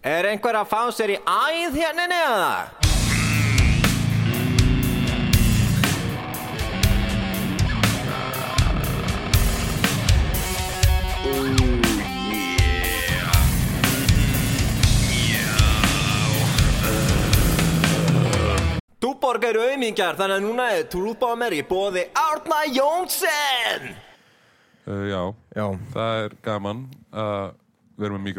[0.00, 2.52] Er einhver að fá sér í æð hérna neða?
[19.00, 23.90] Túborg eru auðmingjar þannig að núna er Trúbámer í bóði Árna Jónsson.
[24.88, 25.22] Uh, já,
[25.52, 27.50] Já, það er gaman að
[28.00, 28.30] vera með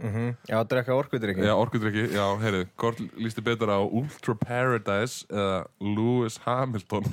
[0.00, 1.44] mikrofón já, drekka orkudrykki.
[1.44, 2.64] Já, orkudrykki, já, heyrðu.
[2.80, 7.04] Hvort líst þið betur á Ultra Paradise eða Lewis Hamilton?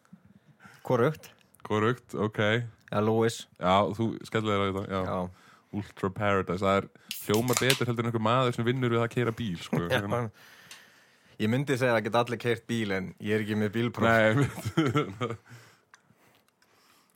[0.86, 1.30] Hvorugt?
[1.66, 2.40] Hvorugt, ok.
[2.90, 3.42] Já, Lewis.
[3.58, 5.02] Já, þú skellir þér á þetta já.
[5.10, 5.18] Já,
[5.80, 6.88] Ultra Paradise, það er
[7.26, 9.84] hljóma betur heldur en einhver maður sem vinnur við að keira bíl sko.
[9.90, 10.30] Já.
[11.40, 14.08] Ég myndi segja að geta allir keirt bíl en ég er ekki með bílpróf.
[14.10, 15.36] Nei,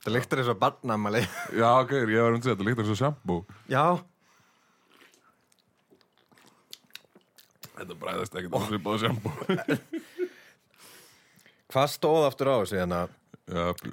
[0.05, 1.21] Það lyktar eins og barnamali
[1.57, 3.39] já, ok, ég var um að segja þetta líkt eins og shampoo.
[3.71, 3.85] Já,
[7.75, 8.65] Þetta bræðast ekkert oh.
[8.69, 9.33] sem báða shampoo.
[11.75, 12.99] Hvað stóð aftur á þessu hérna?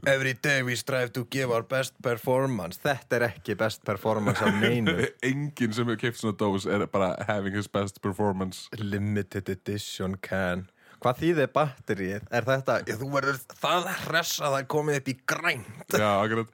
[0.06, 2.79] Every day we strive to give our best performance.
[2.81, 4.95] Þetta er ekki best performance af neinu.
[5.29, 8.69] Enginn sem hefur keipt svona dós er bara having his best performance.
[8.79, 10.71] Limited edition can.
[11.03, 12.23] Hvað þýðir batterið?
[12.31, 15.99] Er þetta, þú verður það hress að það komið upp í grænt.
[15.99, 16.49] Já, akkurat.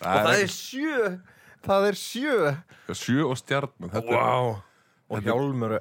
[0.00, 1.12] Og það er sjö.
[1.68, 2.36] Það er sjö.
[2.96, 4.60] Sjö og stjarnan þetta er,
[5.10, 5.80] Og hjálmur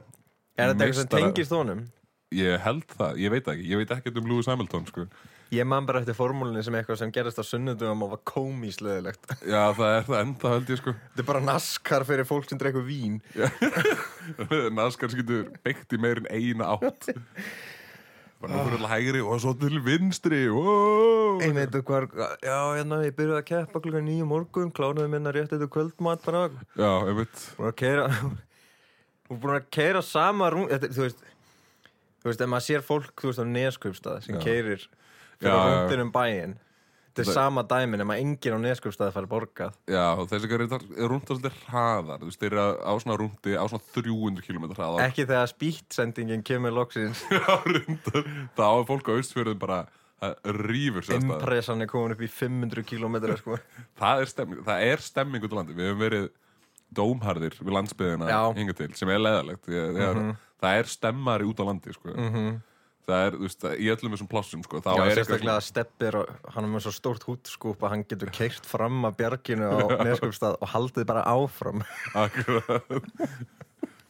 [0.59, 1.87] Er þetta eitthvað sem tengist honum?
[2.35, 5.05] Ég held það, ég veit það ekki Ég veit ekkert um Lewis Hamilton sko.
[5.49, 9.71] Ég man bara eftir formúlinni sem eitthvað sem gerist á sunnudum og var komísleðilegt Já,
[9.73, 10.93] það er það enda held ég sko.
[11.07, 13.17] Þetta er bara naskar fyrir fólk sem drekkur vín.
[14.77, 17.09] Naskar getur beitt í meir en eina átt.
[18.39, 21.41] Bara nú fyrir alltaf hægri og svo til vinstri wow.
[21.41, 22.13] Ég veit hvað,
[22.45, 26.45] já, hérna, ég byrjuði að keppa klukkan nýju morgun, klánaði minna rétt eftir kvöldmat bara,
[26.77, 28.39] Já, ég veit búin að
[29.29, 31.21] keira, og búin að keira sama rún, þetta, þú veist,
[32.23, 34.41] þú veist, ef maður sér fólk, þú veist, á neskjöpstað sem Já.
[34.43, 34.87] keirir
[35.39, 35.69] fyrir já, já.
[35.69, 36.55] rúndin um bæinn,
[37.09, 39.73] þetta er Það- sama dæmin, ef maður enginn á neskjöpstað fær borgað.
[39.87, 43.63] Já, þessi ekki er rúnda svolítið hraðar Þú veist, þeir eru á svona rúndi á
[43.69, 48.23] svona 300 km hraðar Ekki þegar spýtsendingin kemur loksins, Já, reyndar
[48.55, 49.87] Það á fólk á austfjörðum bara
[50.19, 50.33] Það
[50.67, 53.55] rýfur sér stað impressan er komin upp í 500 kilometra, sko.
[54.01, 56.25] það er stemming, það er stemming út á landi við höfum verið
[56.95, 60.35] dómharðir við landsbyðina hinga til, sem er leðalegt ég, ég, Mhm.
[60.61, 62.13] það er stemmari út á landi sko.
[63.09, 66.17] það er, þú veist, í öllum þessum plássum sko, þá Já, er sérstaklega að steppir
[66.53, 69.77] hann er með svo stórt hútskúp að hann getur keirt fram að bjarginu á
[70.09, 71.81] neskjöpstað og haldið bara áfram.
[72.13, 72.83] akkurat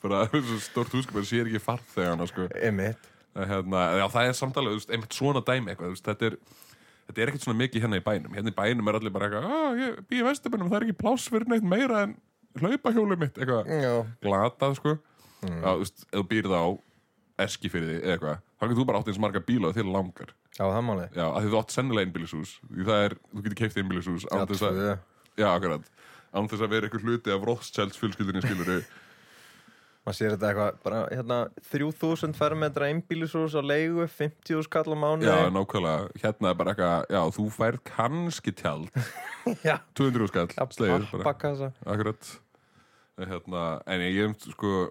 [0.04, 2.48] bara svo stórt húskum en sér ekki farþegana sko.
[2.56, 3.08] Einmitt.
[3.36, 6.38] En hérna, já, það er samtalið, veist, einmitt svona dæmi eitthvað, veist, þetta er
[7.10, 9.54] þetta er ekkert svona mikið hérna í bænum hérna í bænum er allir bara eitthvað,
[9.70, 12.16] að ég býð í vesturbænum það er ekki pláss fyrir neitt meira en
[12.58, 14.96] hlaupahjólið mitt, eitthvað glatað sko.
[15.40, 15.60] Mm.
[15.64, 16.64] þú veist, ef þú býrð á
[17.40, 20.82] eskifyrði eða eitthvað, þá getur þú bara átt eins marga bíla þér langar, Já, það
[20.90, 21.06] máli.
[21.16, 24.48] já, að því þú átt sennilega einbýlishús, því það er, þú getur keift einbýlishús án
[24.50, 24.80] þess að,
[25.40, 25.86] já, akkurat.
[26.36, 28.74] Án þess að vera eitthvað hluti af Rothschilds fjölskyldinni skilur
[30.10, 31.38] maður sér þetta eitthvað bara hérna
[31.70, 37.14] 3000 fermetra einbýlishús á leigu 50 skall á mánu já, nákvæmlega, hérna er bara eitthvað
[37.14, 38.90] já, þú færð kannski tjald
[39.68, 41.36] já, 200 skall, slegir bara,
[41.86, 42.34] akkurat
[43.20, 44.90] hérna, en ég sko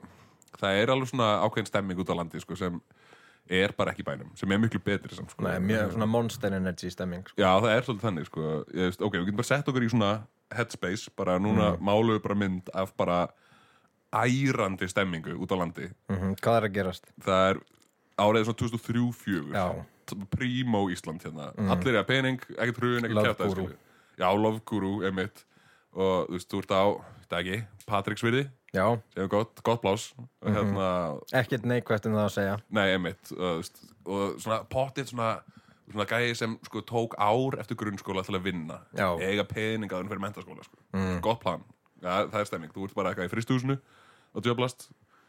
[0.58, 2.78] það er alveg svona ákveðin stemming út á landi sko, sem
[3.48, 5.42] er bara ekki bænum sem er miklu betri samt sko.
[5.46, 7.38] Nei, mjög svona monster energy stemming sko.
[7.40, 8.46] Já, það er svolítið þannig sko.
[8.74, 10.10] ég, veist, Ok, við getum bara sett okkur í svona
[10.54, 11.84] headspace bara núna mm.
[11.84, 13.20] málum við bara mynd af bara
[14.14, 17.10] ærandi stemmingu út á landi mm hvað er að gerast?
[17.20, 17.60] það er
[18.18, 19.66] árið svona 2003-04 Já.
[19.74, 20.26] Mhm.
[20.32, 23.66] Primo Ísland hérna Allir er að pening, ekkert hrun, ekkert Guru.
[24.18, 25.44] Já, Love Guru, emitt
[25.92, 26.84] Og þú veist, þú ert á,
[27.24, 27.58] þetta ekki
[27.88, 28.42] Patricksvirði,
[28.72, 28.86] já,
[29.16, 30.28] er gott, gott blás Mhm.
[30.42, 30.88] og hérna,
[31.32, 35.40] ekkert neikvægt um það að segja nei, og, þú veist, og svona pottið svona
[35.90, 39.16] svona gæði sem sko tók ár eftir grunnskóla til að vinna Já.
[39.20, 40.76] eiga pening áður en fyrir mentaskóla sko.
[40.92, 41.20] mm.
[41.20, 41.64] gott plan,
[42.02, 43.78] ja, það er stemming þú ert bara eitthvað í fristúsinu
[44.34, 44.88] og djöblast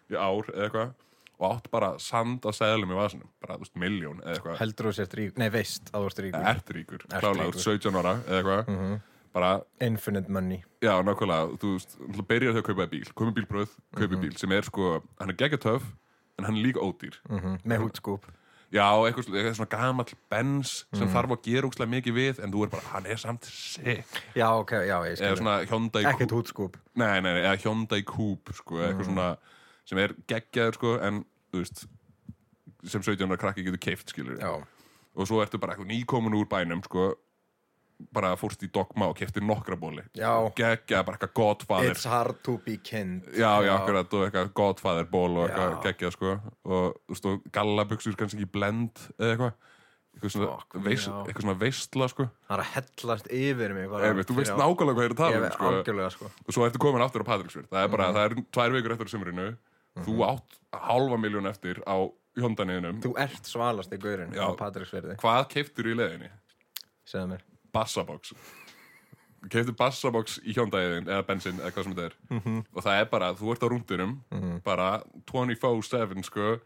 [0.10, 0.96] í ár eða eitthvað
[1.40, 4.58] og átt bara sand á seðlum í vasunum bara, þú veist, miljón eða eitthvað.
[4.60, 6.48] Heldur þú sért rík, nei veist að þú ert ríkur.
[6.52, 7.62] Ert ríkur, klálega, þú ríkur.
[7.62, 8.98] ert 17 ára eða eitthvað.
[9.30, 9.52] Bara,
[9.86, 10.64] infinite money.
[10.84, 14.56] Já, nákvæmlega þú veist, þú byrjar þau að kaupa bíl kaupa bílbröð, kaupa bíl, sem
[14.58, 14.92] er sko
[15.22, 15.86] hann er geggjatöf,
[16.40, 17.16] en hann er líka ódýr.
[17.30, 18.28] Mm með hútskúp
[18.72, 22.64] já, eitthvað, eitthvað svona gamall Benz sem þarf að gera úkslega mikið við en þú
[22.66, 24.20] er bara, hann er samt sick.
[24.38, 26.78] Já, ok, já, ég eða skil svona Hyundai ekkert Coupe- hútskúp.
[27.02, 29.30] Nei, nei, nei, eða Hyundai Coupe sko, eitthvað svona,
[29.90, 31.24] sem er geggjaður sko, en,
[31.54, 31.86] þú veist
[32.88, 34.52] sem 17 ára krakki getur keift, skilur já,
[35.20, 37.10] og svo ertu bara eitthvað nýkomin úr bænum sko,
[38.14, 41.92] bara fórst í dogma og kefti nokkra bóli geggja bara eitthvað godfather.
[41.92, 43.24] It's hard to be kind.
[43.36, 45.82] Já, já, akkurat og eitthvað godfather ból og eitthvað Já.
[45.88, 46.32] geggjað sko.
[46.66, 49.54] Og þú veist og gallabuxur kannski ekki blend eða eitthvað.
[50.16, 52.30] Eitthvað svona, Fuck, veist, eitthvað svona veistla sko.
[52.50, 55.38] Það er að hellast yfir mig Ef, þú veist nákvæmlega hvað ég er að tala
[55.38, 56.10] um sko.
[56.16, 56.32] sko.
[56.48, 57.68] Og svo ertu komin aftur á Patreksfjörð.
[57.70, 58.16] Það er bara, Mhm.
[58.16, 59.58] það er tvær vikur eftir sumrinu.
[60.00, 61.98] Þú átt halva miljón eftir á
[62.38, 64.48] hjóndaniðinum Þú ert svalast í gaurinn Já.
[64.48, 66.30] á Patricksverði hvað keiftur í leiðinni?
[67.06, 67.42] Segðu mér
[67.74, 68.34] Bassabox
[69.50, 72.16] keiftur Bassabox í hjóndæðin eða bensin eða hvað sem þetta er.
[72.30, 72.58] Mhm.
[72.76, 74.14] og það er bara, þú ert á rúndunum
[74.64, 74.88] bara
[75.32, 76.60] 24-7 sko.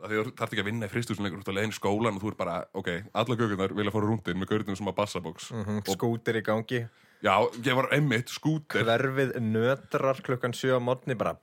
[0.00, 2.30] Þú þarf ekki að vinna í fristusum lengur út á leiðin í skólan og þú
[2.32, 5.82] ert bara, ok, alla gögunar vilja fara á rúndin með gaurinn sem að Bassabox Mhm,
[5.84, 6.88] Skútir í gangi.
[7.22, 8.80] Já, ég var einmitt skúter.
[8.82, 11.36] Hverfið nötrar klukkan 7 á morgni bara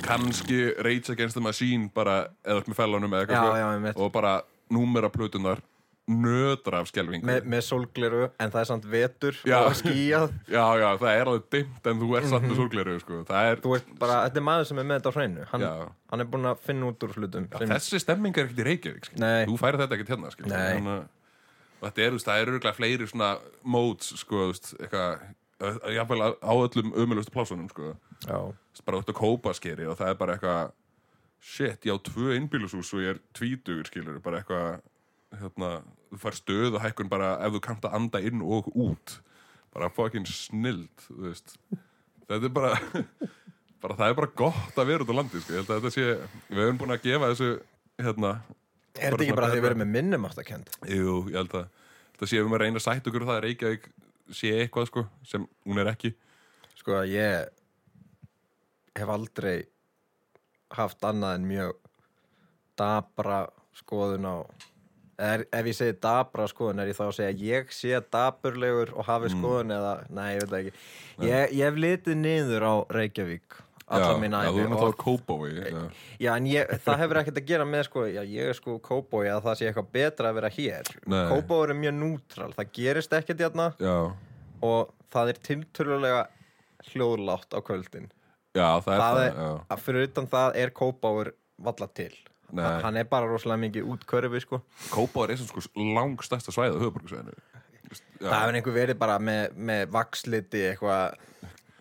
[0.00, 4.00] kannski Rage Against the Machine bara eða upp með fellunum eða eitthvað sko.
[4.04, 5.60] og bara númera plötunar
[6.10, 9.56] nötra af skelvingu Me, Með sólgleru en það er samt vetur Já.
[9.64, 10.34] og skýjað.
[10.56, 13.20] Já, já, það er alveg dimmt en þú ert satt með sólgleru sko.
[13.54, 13.96] er, Mhm.
[14.02, 15.46] Bara, þetta er maður sem er með þetta á hreinu.
[15.52, 15.66] Hann,
[16.12, 19.10] hann er búinn að finna út úr hlutum sem, þessi stemming er ekkert í Reykjavík
[19.48, 20.30] þú færi þetta ekkert hérna.
[20.36, 21.08] Þannig
[21.84, 23.30] þetta er, það eru örugglega fleiri svona
[23.64, 24.52] modes, sko,
[26.40, 27.94] á öllum ömulegustu plásunum, sko,
[28.84, 30.72] bara út að kópa skeri og það er bara eitthvað
[31.40, 34.80] shit, ég á tvö innbýlushús og ég er tvítugur, skilur, bara eitthvað
[35.40, 35.70] hérna,
[36.12, 39.18] þú fær stöð og hækkun bara ef þú kannt að anda inn og út.
[39.74, 41.06] Bara fucking snild,
[42.28, 42.74] þetta er bara
[43.84, 46.04] bara það er bara gott að vera út á landi, sko, að sé
[46.48, 47.48] við höfum búin að gefa þessu
[48.00, 48.30] hérna,
[48.94, 50.70] er þetta ekki bara því að betra- vera með minnum aftakend?
[50.88, 51.66] jú, ég held að
[52.14, 53.90] þetta sé við að reyna að sætt okkur og það er Reykjavík
[54.38, 56.14] sé eitthvað, sko, sem hún er ekki.
[56.78, 57.50] Sko að ég
[58.94, 59.56] hef aldrei
[60.78, 61.74] haft annað en mjög
[62.78, 63.42] dabra
[63.76, 64.36] skoðun á
[65.18, 69.04] er, ef ég segi dabra skoðun er ég þá að segja ég sé daburlegur og
[69.08, 69.36] hafi Mm.
[69.38, 70.72] skoðun eða, nei, ég veit ekki.
[71.20, 75.50] Ég, ég hef litið niður á Reykjavík alla mín já, þú erum tala kópói
[76.18, 76.32] já.
[76.32, 79.42] en ég, það hefur ekkert að gera með sko, já, ég er sko kóbói að
[79.44, 80.92] það sé eitthvað betra að vera hér.
[81.04, 83.70] Kóbói er mjög nútral, það gerist ekkert hérna.
[83.78, 83.96] Já,
[84.64, 86.22] og það er tiltölulega
[86.90, 88.08] hljóðlátt á kvöldin.
[88.54, 89.76] Já, það er það það, er, já.
[89.84, 91.34] fyrir utan það er Kópáur
[91.64, 92.12] valla til
[92.52, 92.64] Nei.
[92.64, 94.62] Ha- hann er bara rosalega mikið útkörfi sko.
[94.92, 97.38] Kópáður er sem sko langstæsta svæði á höfuborgarsvæðinu
[98.24, 101.16] það hefur einhver verið bara með, með vaksliti eitthvað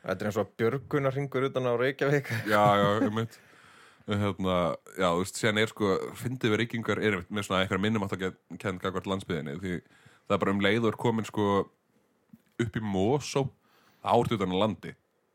[0.04, 2.30] þetta er eins og björgunarringur utan á Reykjavík.
[2.50, 3.40] Já, já, um mitt
[4.04, 4.56] hérna,
[5.00, 8.18] Já, þú veist, síðan er sko fyndið við reykingar er með svona eitthvað minnum að
[8.60, 11.46] kenna gagvart landsbyðinni því það er bara um leiður komin sko
[12.64, 13.46] upp í Mosó
[14.04, 14.92] árt utan á landi.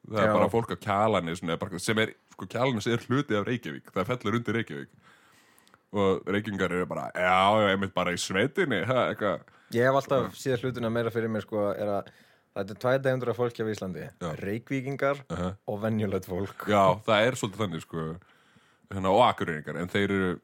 [0.08, 0.34] Það er Já.
[0.36, 1.40] bara fólk á kjalanis
[1.80, 3.88] sem er, sko kjalanis er hluti af Reykjavík.
[3.94, 4.92] Það fellur undir Reykjavík
[5.92, 9.06] og reykingar eru bara, já, já, einmitt bara í sveitinni, ha,
[9.74, 12.10] ég hef alltaf síðan hlutina meira fyrir mér sko, er að
[12.58, 14.08] þetta er tvæði degundur af fólki á Íslandi.
[14.08, 14.28] Já.
[14.42, 16.66] Reykvíkingar uh og venjulegt fólk.
[16.68, 18.10] Já, það er svolítið þannig sko.
[18.88, 20.36] Hérna, og akureyringar, en þeir eru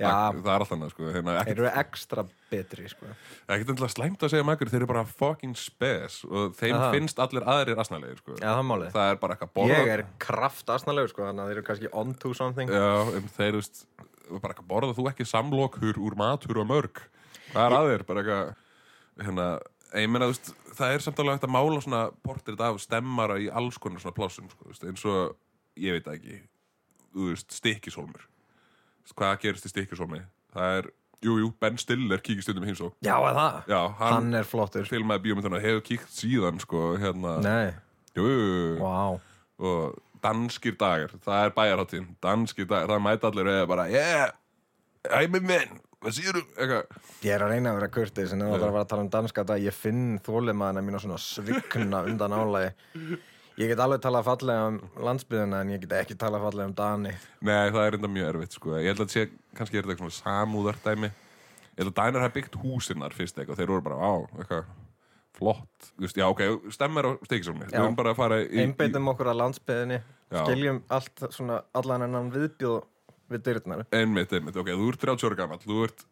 [0.00, 0.32] Já.
[0.32, 3.10] það er alltaf annað sko hérna, þeir ekkert, eru ekstra betri sko.
[3.44, 6.88] ekkert endilega slæmt að segja um akureyri þeir eru bara fucking spes og þeim Aha.
[6.94, 8.36] finnst allir aðrir asnalegir sko.
[8.38, 8.88] Já, það er málið.
[8.96, 12.16] Það er bara eitthvað borða ég er kraftasnalegur sko, þannig að þeir eru kannski on
[12.24, 12.72] to something.
[12.72, 12.88] Já,
[13.20, 13.84] en þeir veist
[14.30, 17.02] bara eitthvað borða þú ekki samlokur úr matur og mörg?
[17.52, 19.46] Hvað er að þér, bara eitthvað hérna,
[20.00, 23.36] ég meina, þú veist það er samt alveg hægt að mála svona portrétt af stemmara
[23.42, 25.34] í alls konar svona plásum sko, þú veist, eins og,
[25.76, 26.38] ég veit ekki
[27.12, 28.24] þú veist, stikkishólmur
[29.02, 30.22] Þú veist, hvað gerist í stikkishólmi
[30.54, 30.88] það er,
[31.26, 34.48] jú, jú, Ben Stiller kíkir stundum hins og, já, er það, já, hann, hann er
[34.48, 34.88] flottur.
[34.88, 37.36] filmaði bíómyndina hefur kíkt síðan, sko, hérna.
[37.44, 37.74] Nei,
[38.16, 39.20] jú, jú, jú, wow
[39.62, 44.30] og danskir dagar, það er bæjarháttíðin danskir dagar, það mæta allir eða bara, yeah,
[45.10, 46.78] I'm in minn hvað séu þú,
[47.22, 49.44] Ég er að reyna að vera kurtis en ef það var að tala um danska
[49.46, 52.72] dag ég finn þólimaðina mína svona svikna undan álægi
[53.60, 57.10] Ég get alveg talað fallega um landsbyðina en ég get ekki talað fallega um Dani.
[57.44, 58.70] Nei, það er enda mjög erfitt, sko.
[58.80, 59.24] Ég held að sé,
[59.58, 61.10] kannski er þetta eitthvað samúðardæmi.
[61.66, 64.70] Ég held að Dænar hafa byggt húsinnar fyrst eitthvað, þeir voru bara, á, eitthvað
[65.38, 66.42] flott, þú veist, já, ok,
[66.74, 70.00] stemmar á steikisómi, við höfum bara að fara í, Einbeitum okkur að landsbyðinni
[70.32, 72.82] skiljum allt svona allan enn viðbjóð
[73.32, 73.86] við dyrnar.
[73.96, 76.04] Einmitt, einmitt, ok, þú ert 30 ára gamall þú ert,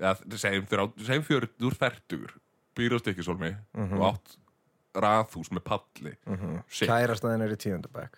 [0.00, 0.66] ja, segjum,
[1.04, 2.34] segjum fjör, þú ert fertugur
[2.76, 4.00] býr á steikisólmi Mhm.
[4.00, 4.36] og átt
[4.96, 6.14] raðhús með palli.
[6.68, 6.88] Shit.
[6.88, 8.16] Kærastæðin er í tíundabæk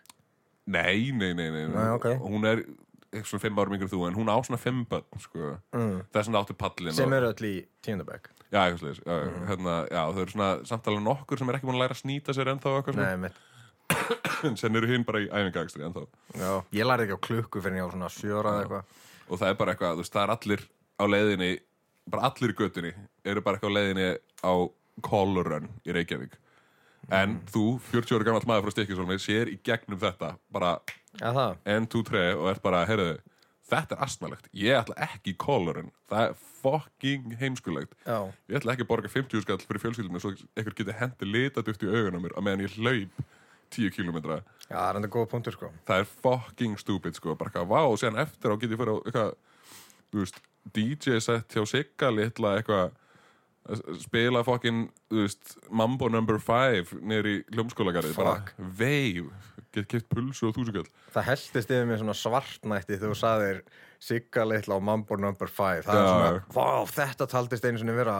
[0.69, 2.05] Nei, nei, nei, nei, Nei, ok.
[2.21, 2.61] Hún er
[3.25, 5.55] svona fimm árum yngur þú En hún á svona fimm börn sko.
[5.75, 5.95] mm.
[6.13, 9.17] Þess vegna áttu pallin sem eru öll í tíundabæk Já, eitthvað já,
[9.51, 12.49] hérna, þau eru svona samtala nokkur sem er ekki búin að læra að snýta sér
[12.55, 13.31] ennþá Nei, svona.
[14.61, 16.05] Sen eru hinn bara í æfingagstri ennþá.
[16.37, 18.99] Já, ég lærði ekki á klukku fyrir ég á svona sjóra eða eitthvað.
[19.29, 20.65] Og það er bara eitthvað, þú veist, það er allir
[20.97, 21.51] á leiðinni
[22.09, 22.93] Bara allir í göttunni
[23.29, 24.09] Eru bara eitthvað á leiðinni
[24.41, 24.53] á
[25.05, 26.39] Colorun í Reykjavík
[27.09, 30.79] en þú, 40 ára gammal maður frá Stikkisólmi sér í gegnum þetta bara.
[31.65, 33.17] 1, 2, 3 og ert bara, heyrðu
[33.69, 38.29] þetta er astnalegt, ég ætla ekki í Colorun það er fucking heimskulegt Já.
[38.49, 41.91] ég ætla ekki að borga 50 skall fyrir fjölskyldinu svo einhver geti hendi litaduft í
[41.91, 43.21] augunum mér á meðan ég hlaup
[43.77, 44.39] 10 kilometra
[44.69, 45.73] Já, það er enda góð punktur, sko.
[45.89, 48.95] það er fucking stupid sko bara eitthvað, vá, og síðan eftir á get ég fyrir
[48.95, 49.35] á eitthvað,
[50.09, 50.41] þú veist,
[50.79, 52.97] DJ set hjá Sigga litla eitthvað að
[54.03, 59.29] spila fucking, þú veist Mambo number 5 niður í hljómskólagarið, bara veif
[59.75, 63.63] get keft pulsu og þúsugall Það heldist yfir mér svona svartnætti þegar þú saðir
[63.99, 65.85] Sigga litla á Mambo number 5.
[65.87, 68.19] Það er svona, vá, þetta taldist einu svona vera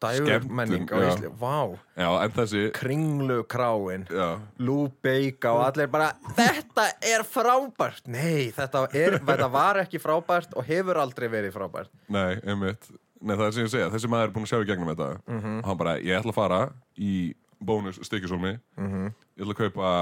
[0.00, 0.96] dægurmenning á.
[1.04, 1.30] Ísli.
[1.36, 8.06] Vá, já, þessi, kringlu kráin, já, lúbeika og allir bara, þetta er frábært.
[8.08, 11.92] Nei, þetta, er, þetta var ekki frábært og hefur aldrei verið frábært.
[12.08, 12.88] nei, einmitt
[13.20, 15.08] nei, það er sem ég segja, þessi maður er búin að sjá í gegnum þetta.
[15.34, 16.60] Og hann bara, ég ætla að fara
[16.96, 17.12] í
[17.58, 19.92] bónus stikkisólmi ég ætla að kaupa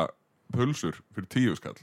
[0.52, 1.76] pulsur fyrir tíu skall.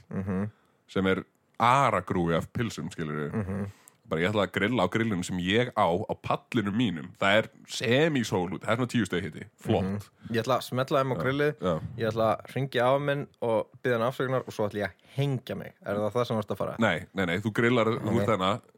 [0.88, 1.24] Sem er
[1.58, 3.66] aragrúi af pilsum, skilur við
[4.08, 7.48] bara ég ætla að grilla á grillinu sem ég á á pallinu mínum, það er
[7.72, 10.10] semi-sól út, það er svona tíu steg hitti, flott.
[10.28, 11.74] Ég ætla að smetla þeim á grillið, já.
[12.02, 15.16] ég ætla að ringja á minn og byggja hann afsökunar og svo ætla ég að
[15.16, 15.72] hengja mig.
[15.80, 16.76] Er það það sem varst að fara?
[16.84, 18.16] Nei, nei, nei, þú grillar þú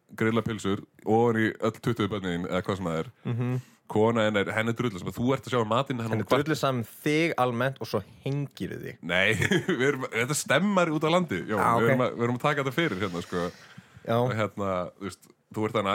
[0.07, 3.11] ert þarna, grilla pilsur ofan í öll 20 bönnin eða hvað sem það er.
[3.87, 6.87] Kona henn er, henn er drullu þú ert að sjá um matinn Henni drullið saman
[7.05, 8.97] þig almennt og svo hengir þig.
[9.07, 9.37] Nei,
[9.87, 11.45] erum, þetta stemmar út á landi.
[11.47, 11.83] Jó, Ah, ok.
[11.85, 13.45] við, erum að, við erum að taka þetta fyrir hérna, sko.
[14.07, 15.87] Já, og hérna, þú veist, þú ert að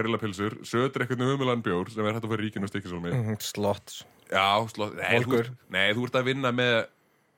[0.00, 4.00] grilla pilsur, sötur eitthvað umulan bjór sem er hægt að fyrir ríkinu stikkisólmi mhm, slott.
[4.32, 6.86] Já, sló, nei, þú, nei, þú ert að vinna með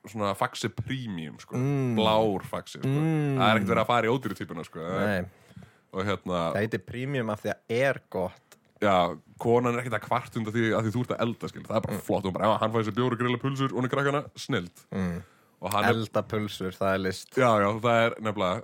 [0.07, 1.59] svona faxi premium, sko.
[1.59, 1.91] Mm.
[1.99, 2.87] blár faxi, sko.
[2.87, 5.48] Það er ekkert verið að fara í ódýri típuna, sko Nei, og
[5.93, 8.57] hérna, það heitir premium af því að er gott.
[8.81, 11.63] já, konan er ekkert að kvart undan því að því þú ert að elda, skil
[11.63, 11.87] það er Mm.
[11.89, 14.21] bara flott, hún bara, já, hann fæði sér bjór og grilla og hún er krakkana,
[14.35, 15.23] snild Mm.
[15.61, 17.29] og Elda pulsur, það er list.
[17.35, 18.63] Já, já, það er nefnilega.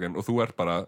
[0.00, 0.86] Game og þú ert bara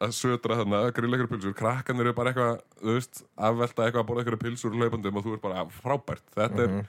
[0.00, 4.06] að södra þarna, grilla ykkur pilsur krakkan eru bara eitthvað, þú veist afvelta eitthvað að
[4.06, 6.78] borða ykkur pilsur hlaupandum og þú ert bara frábært, þetta Mhm.
[6.78, 6.88] er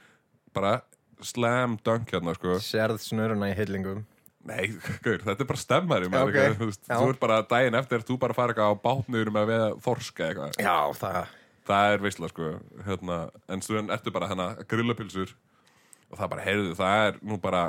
[0.54, 0.82] bara
[1.20, 4.04] slam dunk hérna, sko Sérð snuruna í hillingum.
[4.48, 4.70] Nei,
[5.04, 6.38] gaur, þetta er bara stemmari Já, maður, ok.
[6.40, 9.50] eitthvað, þú, þú ert bara daginn eftir, þú bara fara eitthvað á bátnuður með að
[9.52, 11.34] veða þorska eitthvað, Já, það.
[11.68, 12.48] það er veistla, sko
[12.86, 13.18] hérna,
[13.52, 15.34] en svo ertu bara hérna að grilla pilsur
[16.10, 17.62] og það bara, heyrðu, það er nú bara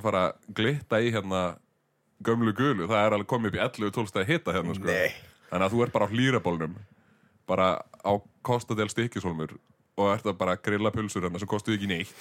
[0.00, 1.40] fara að glitta í hérna
[2.24, 4.88] gömlu gulu, það er alveg komið upp í 11-12 stæði hitta hérna sko.
[4.88, 5.16] Nei.
[5.50, 6.76] þannig að þú ert bara á hlýrabólnum
[7.50, 7.68] bara
[8.04, 8.12] á
[8.46, 9.56] kostadel stikkishólmur
[10.00, 12.12] og ert að bara grilla pulsur hérna sem kostuð ekki neitt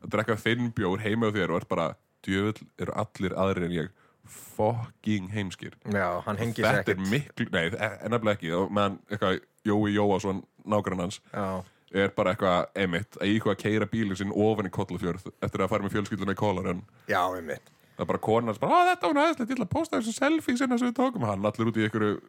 [0.00, 1.88] að drekka þinn bjór heima á þér og ert bara
[2.26, 3.90] djöfull eru allir aðrir en ég.
[4.30, 5.74] Fucking heimskir.
[5.90, 7.10] Já, hann hengir sér þetta er ekkert.
[7.10, 7.66] miklu, nei,
[8.06, 8.50] ennafnilega ekki.
[8.54, 11.62] Og meðan eitthvað Jói Jóasson nágrann hans Já,
[12.04, 15.72] er bara eitthvað emitt að eitthvað að keira bílinn sinn ofan í kollafjörð eftir að
[15.72, 17.72] fara með fjölskylduna í kólar en já, einmitt.
[17.96, 20.14] það er bara konan hans bara, að þetta var næðislegt, ég ætla að posta þessu
[20.16, 22.20] selfie sinna sem við tókum, hann allir út í einhverju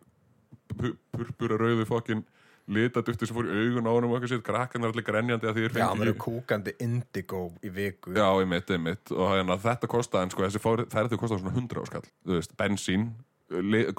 [0.81, 2.23] pu- purpura rauðu fokkin
[2.71, 5.57] litadufti sem fór í augun á honum og eitthvað sér, krakkan er allir grenjandi að
[5.57, 8.13] því er Já, hann verður kúkandi indigo í viku.
[8.15, 9.11] Já, einmitt, einmitt.
[9.11, 13.11] Og hérna, þetta kostaði, sko, þessi ferði kostaði svona 100 áskall, þú veist, bensín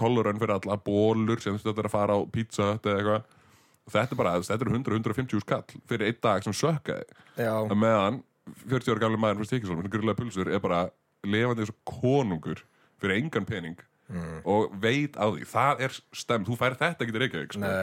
[0.00, 3.38] kolurönn fyrir alla, bólur sem þetta er að fara á pizza eða eitthvað.
[3.92, 7.16] Þetta er bara, þetta er 100-150 skall fyrir einn dag sem sökkaði.
[7.36, 8.20] Já, að meðan
[8.64, 10.84] 40 ára gamli maður frá Stíkisólm sem grillega pulsur er bara
[11.26, 12.62] lifandi eins og konungur
[13.02, 13.76] fyrir engan pening
[14.48, 15.44] og veit á því.
[15.48, 17.74] Það er stem, þú færð þetta ekki til Reykjavík sko.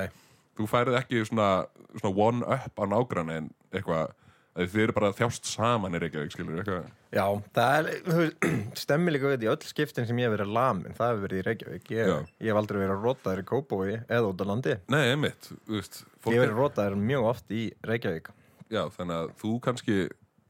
[0.59, 1.49] Þú færð ekki svona,
[1.97, 4.11] svona one up á nágrann en eitthvað
[4.59, 7.23] að þið eru bara að þjást saman Reykjavík skilur eitthvað Já,
[7.55, 8.47] það er, þú veist,
[8.83, 11.45] stemmi líka við í öll skiptin sem ég hef verið lamin, það hefur verið í
[11.47, 11.87] Reykjavík.
[11.95, 12.11] Ég,
[12.43, 14.75] ég hef aldrei verið rótaður í Kópói eða út á landi.
[14.93, 18.29] Nei, einmitt, þú veist Ég hef er, verið rótaður mjög oft í Reykjavík.
[18.69, 19.95] já, þannig að þú kannski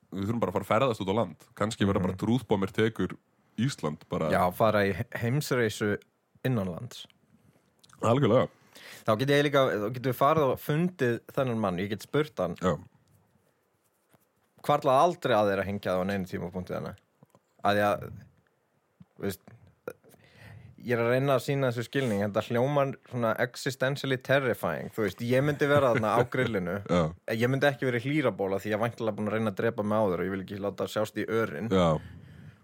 [0.09, 3.15] við þurfum bara að fara að ferðast út á land kannski vera bara trúðbómir tekur
[3.59, 5.93] Ísland bara Já, fara í heimsreisu
[6.47, 7.05] innanlands.
[8.03, 8.49] algjörlega
[9.07, 12.41] Þá get ég líka, þá getum við farið og fundið þennan mann, ég get spurt
[12.41, 12.73] hann, já,
[14.65, 16.91] hvarlað aldrei að þeirra hengja það á neinu tímapunktið hana.
[17.69, 18.03] Að ég að,
[19.23, 19.55] veist,
[20.79, 25.23] ég er að reyna að sína þessu skilning, þetta hljómar svona existentially terrifying, þú veist,
[25.27, 27.01] ég myndi vera þarna á grillinu, já,
[27.35, 30.03] ég myndi ekki verið hlýrabóla því ég væntilega búin að reyna að drepa mig á
[30.07, 31.71] þér og ég vil ekki láta sjást í örin.
[31.71, 31.89] Já,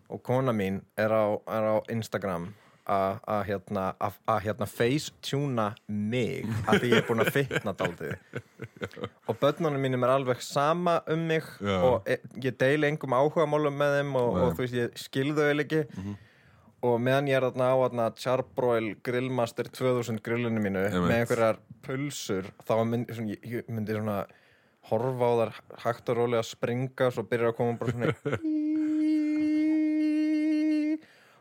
[0.09, 2.51] og kona mín er á, er á Instagram
[2.85, 3.85] að hérna,
[4.45, 8.13] hérna face-tuna mig að því ég er búin að fitna daldið
[9.25, 11.79] og börnunum mínum er alveg sama um mig Já.
[11.81, 15.65] og e- ég deili engum áhugamálum með þeim og, og þú veist ég skilðu þau
[15.65, 15.81] ekki
[16.85, 21.07] og meðan ég er þarna á þarna Charbroil Grillmaster 2000 grillinu mínu Einmitt.
[21.09, 24.19] með einhverjar pulsur þá myndi, svona, ég, ég myndi svona
[24.91, 25.53] horfa á þar
[25.87, 28.13] hægt og rólega að springa svo byrjar að koma bara svona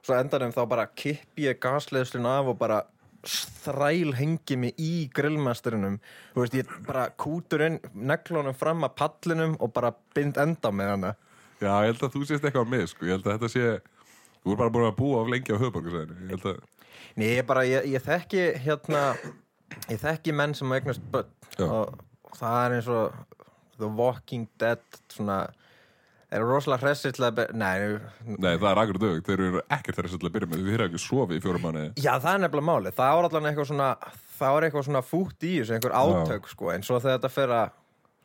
[0.04, 2.82] svo endanum þá bara kippi ég gasleðslun af og bara
[3.24, 5.96] þræl hengi mig í grillmasterinum
[6.34, 10.92] þú veist, ég bara kútur inn neglunum fram að pallinum og bara bind enda með
[10.94, 11.14] hana
[11.62, 13.06] Já, ég held að þú sést eitthvað með, sko.
[13.08, 13.68] Ég held að þetta sé...
[14.44, 16.16] Þú er bara búin að búa of lengi á höfuborgarsæðinu.
[16.26, 16.88] Ég held að...
[17.14, 19.04] Nei, ég bara, ég, ég þekki hérna,
[19.88, 21.30] ég þekki menn sem eignast börn
[21.64, 23.38] og það er eins og
[23.78, 24.82] The Walking Dead
[25.14, 25.38] svona,
[26.34, 29.22] er rosalega hressir til að be- nei, Nei, það er akkur dög.
[29.26, 30.64] Þeir eru ekkert þeirra svolítið að byrja með.
[30.64, 31.84] Þið eru ekki sofið í fjórum manni.
[32.00, 33.88] já það er nefnilega máli það er allan eitthvað svona
[34.38, 37.54] það er eitthvað svona fútt í þessu, einhver átök sko, en svo þegar þetta fer
[37.60, 37.80] að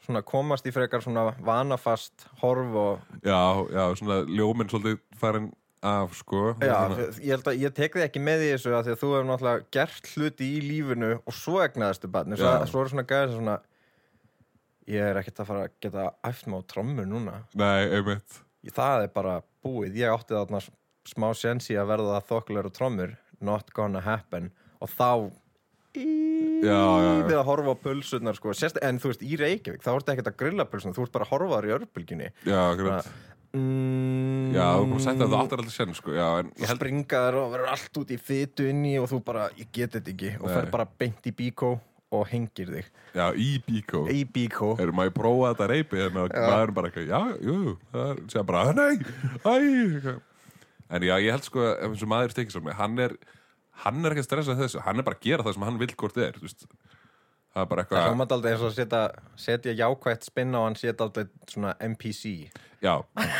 [0.09, 5.51] svona komast í frekar svona vanafast horf og Já, já, svona ljóminn svolítið farin
[5.85, 6.55] af, sko.
[6.59, 6.75] Já,
[7.23, 9.67] ég að ég tek þig ekki með í þessu að því að þú hefur náttúrulega
[9.77, 12.65] gert hluti í lífinu og svo egnaðistu barni svo, Já.
[12.67, 13.59] svo er svona gæðis svona
[14.89, 18.39] ég er ekkert að fara að geta æft mig á trommur núna Nei, einmitt.
[18.73, 20.61] það er bara búið, ég átti þarna
[21.09, 25.31] smá sensi að verða þokkulegur trommur not gonna happen og þá
[25.99, 27.23] Já, já, já.
[27.25, 28.53] við að horfa á pulsunar sko.
[28.85, 31.31] En þú veist, í Reykjavík, þá ertu ekkert að grilla pulsunar þú ert bara að
[31.33, 33.09] horfa þar í örbulginni Já, akkurat.
[33.57, 36.13] mm, Já, þú búin að setja að það áttar aldrei senn, sko.
[36.13, 36.77] Já, og held...
[36.77, 40.13] springa þér og verður allt út í fytu inni og þú bara, ég get þetta
[40.13, 41.73] ekki og fer bara beint í bíkó
[42.15, 44.03] og hengir þig Já, í bíkó.
[44.09, 48.21] í bíkó Erum maður prófa þetta reypi en maður bara eitthvað, já, jú, það er,
[48.33, 48.95] segja bara, nei,
[49.45, 50.15] æ.
[50.89, 53.13] En já, ég held sko að eins og maður stekir svo með, hann er,
[53.85, 55.93] hann er ekki að stressa þessu, hann er bara að gera það sem hann vill
[56.01, 56.65] hvort er, þú veist.
[57.49, 59.03] Það er bara það eitthvað, hljómað aldrei eins og setja,
[59.35, 62.33] setja jákvætt spinn á hann setja aldrei svona NPC
[62.79, 62.93] já,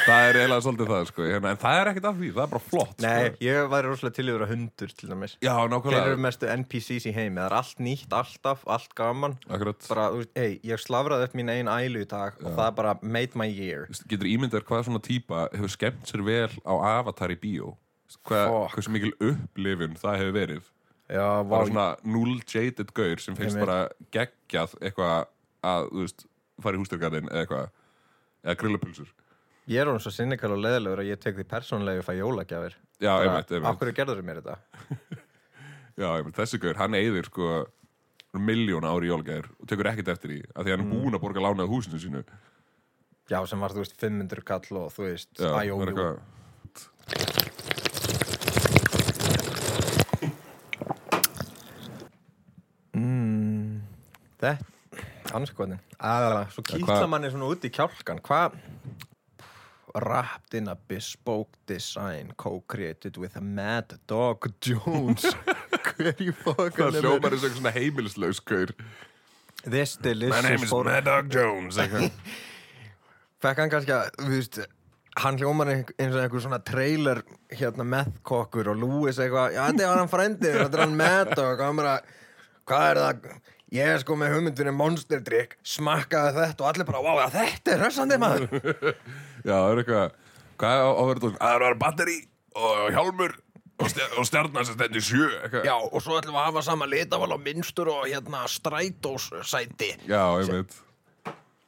[0.06, 2.51] það er eiginlega svolítið það, sko, hérna, en það er ekkert af því, það er
[2.54, 3.42] bara flott, nei, sko.
[3.46, 5.36] ég væri rosalega til yfir að hundur til dæmis.
[5.39, 7.39] Já, þeir nákvæmlega, eru mestu NPCs í heimi.
[7.39, 9.38] Það er allt nýtt, alltaf, allt gaman.
[9.48, 12.66] Akkurat, bara, þú veist, ei, ég slafraði upp mín einn ælu í dag og það
[12.66, 13.88] er bara made my year.
[14.12, 17.78] Getur ímyndar hvað svona típa hefur skemmt sér vel á Avatar í bíó,
[18.28, 20.68] hvað, hversu mikil upplifun það hefur verið.
[21.10, 23.80] Já, bara svona null jaded gaur sem finnst bara
[24.15, 25.15] geggjað eitthvað
[25.65, 26.26] að, þú veist,
[26.63, 27.72] fara í hústyrgarðin eða eitthvað,
[28.45, 29.10] eða grillapulsur
[29.69, 32.78] ég er hún svo sinnikal og leðilegur að ég tek því persónlega að fá jólagjafir.
[33.00, 34.56] Já, Bara, einmitt, af einmitt, hverju gerður mér þetta?
[36.02, 37.50] Já, einmitt, þessi gaur, hann eyðir sko
[38.39, 41.43] miljón ári jólgæður og tekur ekkert eftir því, af því hann er búinn að borga
[41.45, 42.24] lánað húsinu sínu.
[43.30, 45.80] Já, sem var, þú veist, 500 kall og þú veist, Já, æjó, það er jú.
[45.93, 47.30] eitthvað
[52.93, 53.82] Mm,
[54.39, 55.04] þetta,
[55.38, 55.80] anskoðin.
[55.99, 58.21] Aðra, svo kýtla manni svona út í kjálkan.
[58.25, 58.56] Hvað?
[59.95, 65.25] Wrapped in a bespoke design co-created with a Mad Dog Jones.
[65.89, 68.71] Hverju fókan Það og eitthvað svona heimilislaus gaur
[69.65, 71.80] This delicious for- Dog Jones.
[73.43, 74.60] Fekk hann kannski að, þú veist,
[75.23, 77.21] hann hljómar ein- eins og einhver svona trailer
[77.52, 81.56] hérna meðkokkur og Lewis eitthvað, já þetta var hann frændið, þetta er hann Mad Dog
[81.58, 81.93] og hann bara,
[82.69, 83.30] hvað er það?
[83.69, 87.75] Ég er sko með hugmynd fyrir Monster Drink, smakkaði þetta og allir bara, wow, þetta
[87.75, 88.47] er hressandi maður.
[89.47, 90.17] Já, það er eitthvað
[90.60, 91.38] Hvað er á að vera tók?
[91.39, 92.17] Það er batteri
[92.60, 93.36] og hjálmur
[93.79, 95.67] og, stjar og stjarnar sem stendur í sjö eitthvað.
[95.69, 99.91] Já, og svo ætlum við að hafa sama litaval á minnstur og hérna strætóssæti.
[100.10, 100.79] Já, ég veit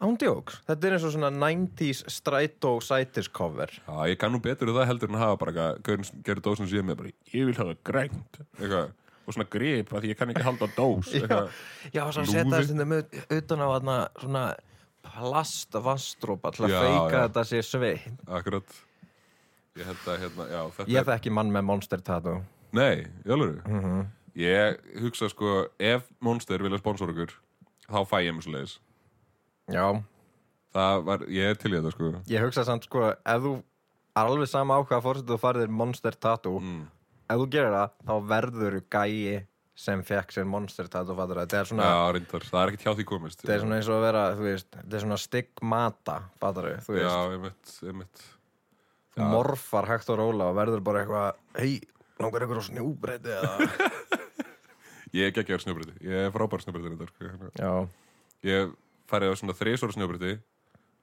[0.02, 3.70] Ándjóks, þetta er eins og svona 90s strætó sætis cover.
[3.70, 6.90] Já, ég kann nú betur það heldur en að hafa bara sem gerir dósinu síðan
[6.90, 8.96] með bara Ég vil hafa grænt eitthvað
[9.32, 11.12] Og svona grip að ég kann ekki halda dós.
[11.96, 12.34] Já, svo Lúði.
[12.36, 14.46] setja þess að utan á hana svona
[15.08, 17.22] plastvastrópa til að Já, feika já.
[17.28, 18.24] þetta sé sveitt.
[18.28, 18.80] Akkurat
[19.80, 22.42] Ég held að hérna, já, þetta Ég þekki mann með monster tattoo.
[22.76, 24.02] Nei, í alvöru Mhm.
[24.36, 27.34] Ég hugsa sko, ef Monster vilja sponsor okkur
[27.92, 28.78] Þá fæ ég mér svo leiðis
[29.72, 30.04] Já,
[30.72, 33.58] Það var, ég er til í þetta sko ég hugsa samt sko, ef þú
[34.16, 36.86] er alveg sama á hvaða fórsettu þú farið monster tattoo, mm.
[37.32, 39.40] Ef þú gerir það, þá verður gæi
[39.82, 41.56] sem fekk sér monster tattoo, fattur það.
[41.58, 43.96] Er svona, Já, reyndar, það er ekkert hjá því komist þetta er svona eins og
[43.98, 47.08] að vera, þú veist, þetta er svona stigmata, fattur þau, þú veist.
[47.08, 48.26] Já, einmitt, einmitt.
[49.16, 51.74] Þú morfar hægt og róla og verður bara eitthvað hei,
[52.22, 53.72] langar ykkur á snjúbreyti eða?
[55.12, 57.50] Ég er geggjær snjóbriti, ég er frábær snjóbriti þetta, sko.
[57.60, 57.72] já,
[58.48, 58.70] Ég hef
[59.12, 60.30] farið á svona þrísvara snjóbriti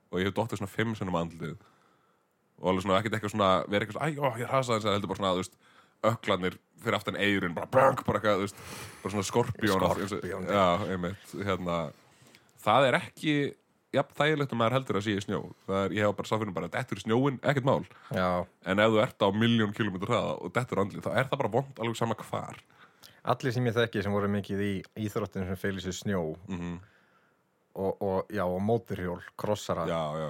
[0.09, 1.59] og ég hef dottið svona fimm sinnum á andlitið.
[2.59, 4.97] Og alveg svona ekkert eitthvað svona verið eitthvað svona, æ, ó, ég rasa þess að
[4.97, 5.59] heldur bara svona, þú veist
[6.07, 8.61] öklanir fyrir aftan eyrun, bara bang, bara eitthvað, þú veist,
[9.03, 10.45] bara svona skorpjón Skorpíón.
[10.47, 11.79] Já, einmitt, hérna
[12.63, 13.35] það er ekki
[13.97, 15.41] jafn þægilegt um maður heldur að sé í snjó.
[15.67, 17.81] Það er, ég hef bara sáfinnum bara, dettur í snjóin, ekkert mál.
[18.15, 18.29] Já.
[18.69, 21.55] En ef þú ert á miljón kilometrar hraða og dettur andlið, þá er það bara
[21.57, 22.63] vond alveg sama hvar.
[23.29, 24.73] Allir sem ég þekki sem voru mikið í
[25.09, 26.79] íþróttin sem feilir sér snjó mm
[27.79, 30.29] og, og, já, og móturhjól, krossara já, já,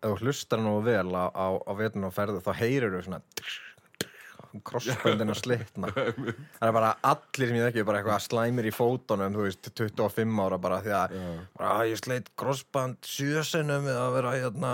[0.00, 3.20] ef þú hlustar nú vel á, á, á vetun og ferðu þá heyrir þú svona
[4.66, 5.90] krossböndin að slitna.
[5.92, 10.40] Það er bara allir sem ég þekki bara eitthvað slæmir í fótunum þú veist, 25
[10.46, 11.16] ára bara því að
[11.58, 14.72] bara, "Æ, ég sleitt krossband sjösenum við að vera hérna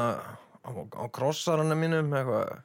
[0.63, 2.63] á, á krossarunum mínum eitthvað.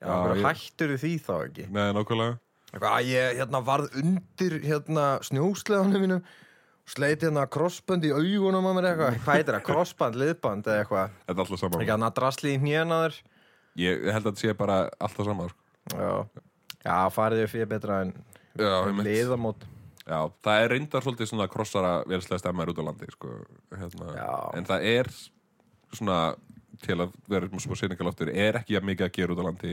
[0.00, 1.70] Já, Já, ég- hættur því þá ekki.
[1.70, 2.38] Nei, nákvæmlega.
[2.74, 6.22] Eitthvað að ég hérna varð undir hérna snjósleðanum mínum
[6.86, 11.14] sleit hérna krossbönd í augunum á mér eitthvað, hvað heitir það, krossband, liðband eða eitthvað,
[11.24, 13.20] Þetta er alltaf saman ekki að drasli í hnjénaður
[13.74, 15.62] Ég held að þetta sé bara alltaf saman sko.
[15.94, 16.12] Já,
[16.84, 18.12] já farið þau fyrir betra en
[18.54, 19.64] Já, liðamót
[20.04, 23.30] Já, það er reyndar svolítið svona krossara velslega stemmar út á landi sko.
[23.72, 24.10] hérna.
[24.12, 24.32] Já.
[24.58, 25.08] En það er
[25.96, 26.18] svona
[26.84, 29.72] til að vera smá sýningaloftur er ekki að mikið að gera út á landi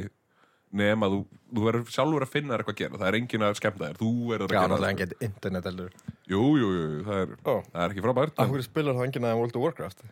[0.72, 1.20] nema þú,
[1.52, 4.12] þú verður sjálfur að finna eitthvað að gera það er enginn að skemmta þér, þú
[4.30, 5.96] verður að Já, gera náttúrulega það hann geti internet heldur
[6.32, 7.54] Jú, jú, jú, það er, Ó.
[7.68, 10.06] það er ekki frábært en hverju spilar það enginn að World of Warcraft?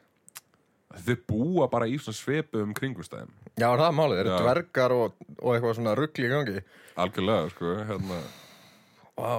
[0.97, 5.15] Þið búa bara í svona svipum kringustæðum Já, það er málið, þeir eru dvergar og,
[5.43, 6.61] og eitthvað svona ruggli í gangi?
[6.99, 8.19] Algjörlega, sko, hérna.
[9.19, 9.33] Vá.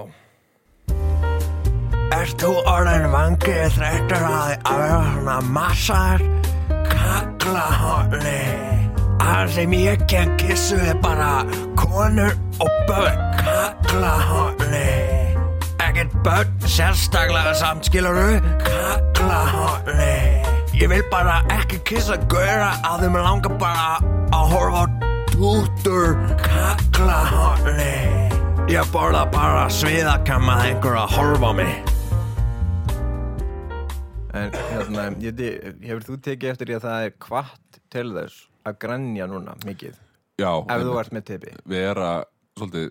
[2.11, 6.25] Ert þú orðin vangið þreyttur að því að vera svona massar?
[6.91, 8.39] Kaglahorni
[9.21, 11.45] Það sem ég ken kissu er bara
[11.79, 13.21] konur og börn.
[13.39, 14.85] Kaglahorni
[15.81, 20.30] Ekkert börn sérstaklega samt skiluru kaglahorni
[20.81, 23.99] Ég vil bara ekki kissa gauðra að þeim langar bara
[24.33, 24.85] að horfa á
[25.29, 27.91] tútur kaglahorni
[28.71, 31.93] Ég borða bara sviðakam að einhver að horfa á mig.
[34.33, 35.05] En hérna,
[35.85, 40.01] hefur þú tekið eftir því að það er kvart til þess að grænja núna mikið?
[40.41, 41.53] Já, ef þú ert með tipi.
[41.77, 42.09] Vera
[42.57, 42.89] svolítið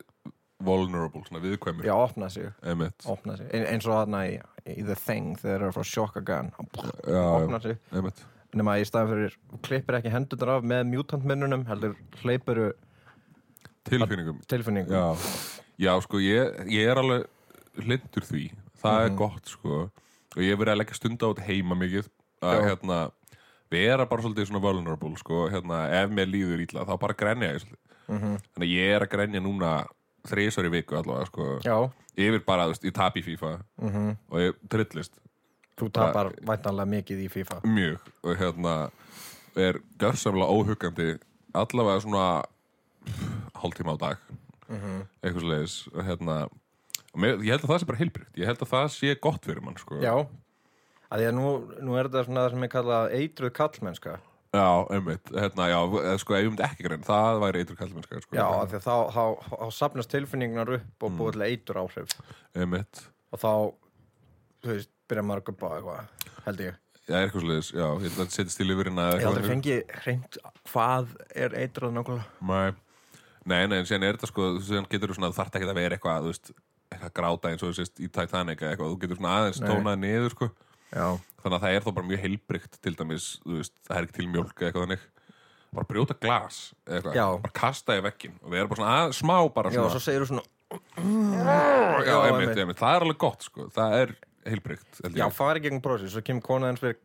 [0.62, 1.90] vulnerable, svona viðkvæmur.
[1.90, 3.50] Já, opna sig, einmitt, opna sig.
[3.50, 6.50] Ein, eins og þarna í, í The Thing þegar þeir eru að fá Shocka Gun.
[7.06, 7.78] Já, opna sig.
[7.92, 8.22] einmitt.
[8.52, 11.94] Nema í staðan fyrir, klippir ekki hendurnar af með mutantminnunum, heldur
[12.24, 12.72] hleypuru
[13.88, 14.40] tilfinningum.
[14.50, 14.90] tilfinningum.
[14.90, 15.16] Já,
[15.78, 17.26] já sko ég, ég er alveg
[17.80, 18.50] hlindur því.
[18.82, 19.06] Það Mhm.
[19.12, 19.90] er gott sko.
[20.36, 22.08] Og ég hef verið að leggja stund á þetta heima mikið
[22.42, 23.10] að hérna
[23.70, 25.48] vera bara svolítið svona vulnerable sko.
[25.50, 27.86] Hérna ef mér líður ítla þá bara grenja ég svolítið.
[28.10, 28.38] Mhm.
[28.56, 29.86] þannig að ég er að grenja núna
[30.26, 31.60] þrísvar í viku allavega sko.
[31.62, 31.92] Já,
[32.28, 34.12] yfir bara, þú veist, ég tap í FIFA mhm.
[34.30, 35.16] og ég trillist.
[35.80, 37.60] Þú tapar væntanlega mikið í FIFA.
[37.64, 38.10] Mjög.
[38.26, 38.74] Og hérna
[39.56, 41.08] er görsamlega óhuggandi
[41.56, 42.26] allavega svona
[43.56, 44.18] hálftíma á dag.
[44.70, 45.02] Mhm.
[45.22, 46.36] eitthvað slegis og hérna
[47.10, 49.64] og ég held að það sé bara heilbrygt ég held að það sé gott fyrir
[49.66, 49.98] mann sko.
[49.98, 50.14] Já,
[51.10, 51.46] að því að nú,
[51.82, 54.12] nú er þetta svona það sem ég kalla eitruð kallmennska
[54.54, 55.30] já, einmitt.
[55.30, 58.36] Hérna, já, eða sko, ef ég myndi ekki grein það væri eitur kallmennska sko.
[58.36, 61.18] Já, af því að þá, þá, þá sapnast tilfinningunar upp og Mm.
[61.20, 62.14] búið til eitur áhrif.
[62.56, 63.52] Einmitt, og þá,
[64.64, 66.78] þú veist, byrja maður að guppa eitthvað, held ég.
[67.10, 69.76] Já, er eitthvað slegis já, ég held að setja stíl yfir hérna Ég aldrei fengi
[70.04, 70.36] hreint
[70.70, 72.26] hvað er eitrað nákvæmlega.
[72.46, 72.70] Nei,
[73.46, 75.74] nei, nei, en síðan er þetta sko síðan getur þú svona, þú þarft ekki að
[75.80, 76.52] vera eitthvað þú veist,
[76.90, 80.30] eitthvað gráta eins og þú sést í Titanic eitthvað, þú getur svona aðeins tónað niður
[80.36, 80.50] sko
[80.90, 81.06] Já,
[81.42, 84.16] þannig að það er þó bara mjög heilbrygt til dæmis, þú veist, það er ekki
[84.18, 85.04] til mjólk eða eitthvað þannig,
[85.70, 87.26] bara brjóta glas eitthvað, Já.
[87.44, 89.92] bara kasta í vekkin og við erum bara svona að, smá bara já og svona
[89.94, 90.46] svo segir þú svona
[90.98, 92.58] já, Já, einmitt, einmitt.
[92.64, 94.16] einmitt, það er alveg gott sko, það er
[94.50, 95.36] heilbrygt Já, ég.
[95.36, 96.98] fari gegn brósið, svo kemur konaðin fyrir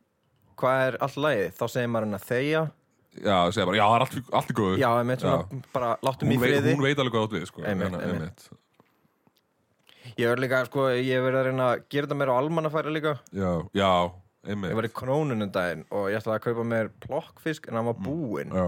[0.60, 2.60] hvað er allt lagið, þá segir maður henni að þegja.
[3.16, 4.06] Já, segja bara, já, það er
[4.40, 4.78] allt, í góðu.
[4.80, 6.76] Já, einmitt svona, bara láttu veit, friði.
[6.76, 8.46] hún veit alveg hvað átt við sko, Einmitt, einmitt.
[10.16, 13.16] Ég er líka, sko, ég verið að reyna að gera þetta meira á almannafæri líka.
[13.36, 13.90] Já, já,
[14.46, 17.88] Ég einmitt var í krónunum daginn og ég ætlaði að kaupa mér plokkfisk en hann
[17.90, 18.52] var búinn.
[18.54, 18.66] já,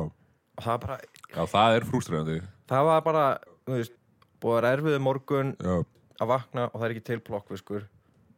[0.57, 0.97] og það var bara,
[1.35, 2.37] já, það er frúströðandi
[2.71, 3.25] það var bara,
[3.67, 3.93] þú veist,
[4.41, 5.75] búið að erfiðu morgun já,
[6.17, 7.85] að vakna og það er ekki til plokkfiskur.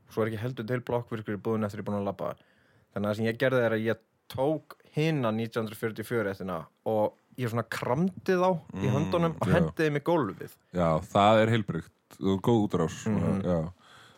[0.10, 2.34] Svo er ekki heldur til plokkfiskur í búðin eftir ég er búin að labba.
[2.92, 6.60] Þannig að það sem ég gerði er að ég tók hinna 1944 eftirna
[6.92, 11.52] og ég svona kramdi þá í Mm, höndunum og hendiði mig gólfið já, það er
[11.56, 13.42] heilbrygt er góð útrás Mhm.
[13.46, 13.72] já.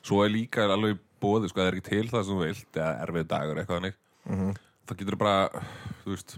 [0.04, 3.06] svo er líka alveg bóði sko, það er ekki til það sem þú vilt eða
[3.06, 3.94] erfið dagur eitthvað þannig
[4.26, 4.56] Mhm.
[4.88, 5.50] þá getur bara,
[6.06, 6.38] þú veist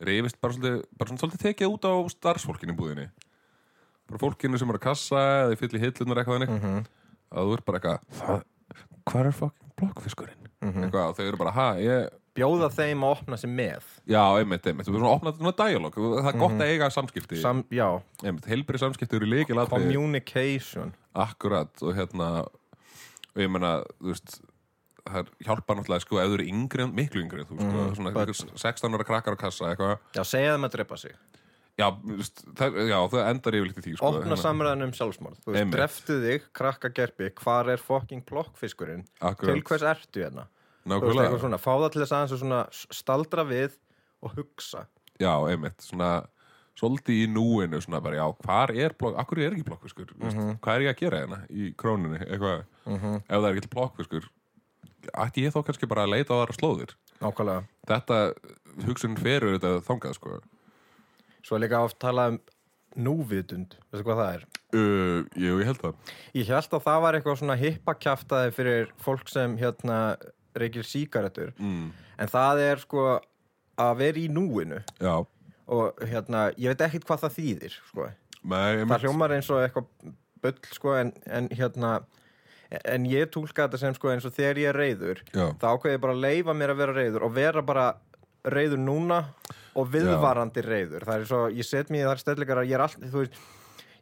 [0.00, 3.08] reyfist bara svolítið, bara svona svolítið tekið út á starfsfólkinu í búðinni
[4.08, 6.86] bara fólkinu sem er að kassa eða í fylli hillunar eitthvað þannig Mhm.
[7.32, 8.44] að þú ert bara eitthvað "Það-
[9.06, 10.84] hvað er fucking blokkfiskurinn Mhm.
[10.84, 13.82] eitthvað og þau eru bara, ha, ég bjóða þeim að opna sig með.
[14.08, 17.36] Já, einmitt, einmitt, þú verður svona að opna dialog það er gott að eiga samskipti.
[17.36, 17.42] Mhm.
[17.42, 17.88] Sam, já,
[18.24, 20.94] einmitt, heilbrið samskipti eru líkil communication.
[21.14, 24.38] Akkurat og hérna og ég meina, þú veist
[25.08, 28.28] það hjálpar náttúrulega sko ef þú eru yngri miklu yngri þú sko, Mhm, svona but-
[28.28, 29.98] einhver 16 ára krakkar á kassa eitthvað.
[30.14, 31.14] Já, segja þeim að drepa sig.
[31.78, 35.36] Já, veist, það, já, það endar yfirleitt í því sko, opna samræðan um sjálfsmorð.
[35.46, 39.04] Þú veist, dreftu þig, krakka gerpi hvar er fucking plokkfiskurinn
[39.38, 40.48] til hvers ertu hérna?
[40.48, 41.38] veist, nákvæmlega.
[41.42, 43.76] Svona, fá það til þess aðeins að staldra við
[44.22, 44.86] og hugsa.
[45.18, 46.26] Já, einmitt, svona
[46.78, 50.58] svolítið í núinu, svona bara, já, hvar er blokk, akkur er ekki blokkfiskur, mm Mhm.
[50.62, 54.28] hvað er ég að gera hérna í krónunni, eitthvað ef það er ekki blokkfiskur
[55.18, 56.94] ætti ég þó kannski bara að leita á þar slóðir?
[57.20, 57.64] Nákvæmlega.
[57.88, 58.34] Þetta,
[58.86, 60.40] hugsun ferur þetta þangað, sko.
[61.42, 62.40] Svo er líka oft talað um
[62.98, 64.46] núvitund, veistu hvað það er?
[64.74, 65.94] uh, Jú, ég held það.
[66.34, 70.16] Ég held að það var eitthvað svona hippakjaftaði fyrir fólk sem hérna
[70.58, 71.88] reykir sígarettur mm.
[72.18, 73.08] en það er sko
[73.78, 75.20] að vera í núinu Já,
[75.68, 78.08] og hérna, ég veit ekkit hvað það þýðir sko.
[78.48, 81.98] Nei, það hljómar eins og eitthvað bull sko, en, en hérna
[82.68, 85.46] en ég túlka þetta sem sko eins og þegar ég er reyður Já.
[85.60, 87.86] þá ákveð ég bara að leifa mér að vera reyður og vera bara
[88.48, 89.20] reyður núna
[89.78, 92.84] og viðvarandi reyður það er svo, ég set mér í þar stellingar að ég er
[92.84, 93.40] allt, þú veist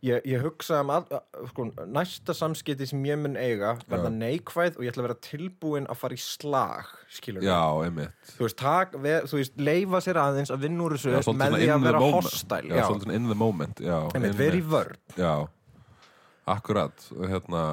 [0.07, 1.07] ég, ég hugsa um all,
[1.51, 5.88] sko, næsta samskipti sem ég mun eiga verða neikvæð og ég ætla að vera tilbúin
[5.90, 8.14] að fara í slag skilur Já, einmitt.
[8.37, 11.42] Þú veist, tak, ve, þú veist, leifa sér aðeins að vinna úr Já, þessu svolítið
[11.42, 15.35] með því að vera hostile Já, já, svolítið in the moment Já, einmitt, vörn Já,
[16.57, 17.66] akkurat hérna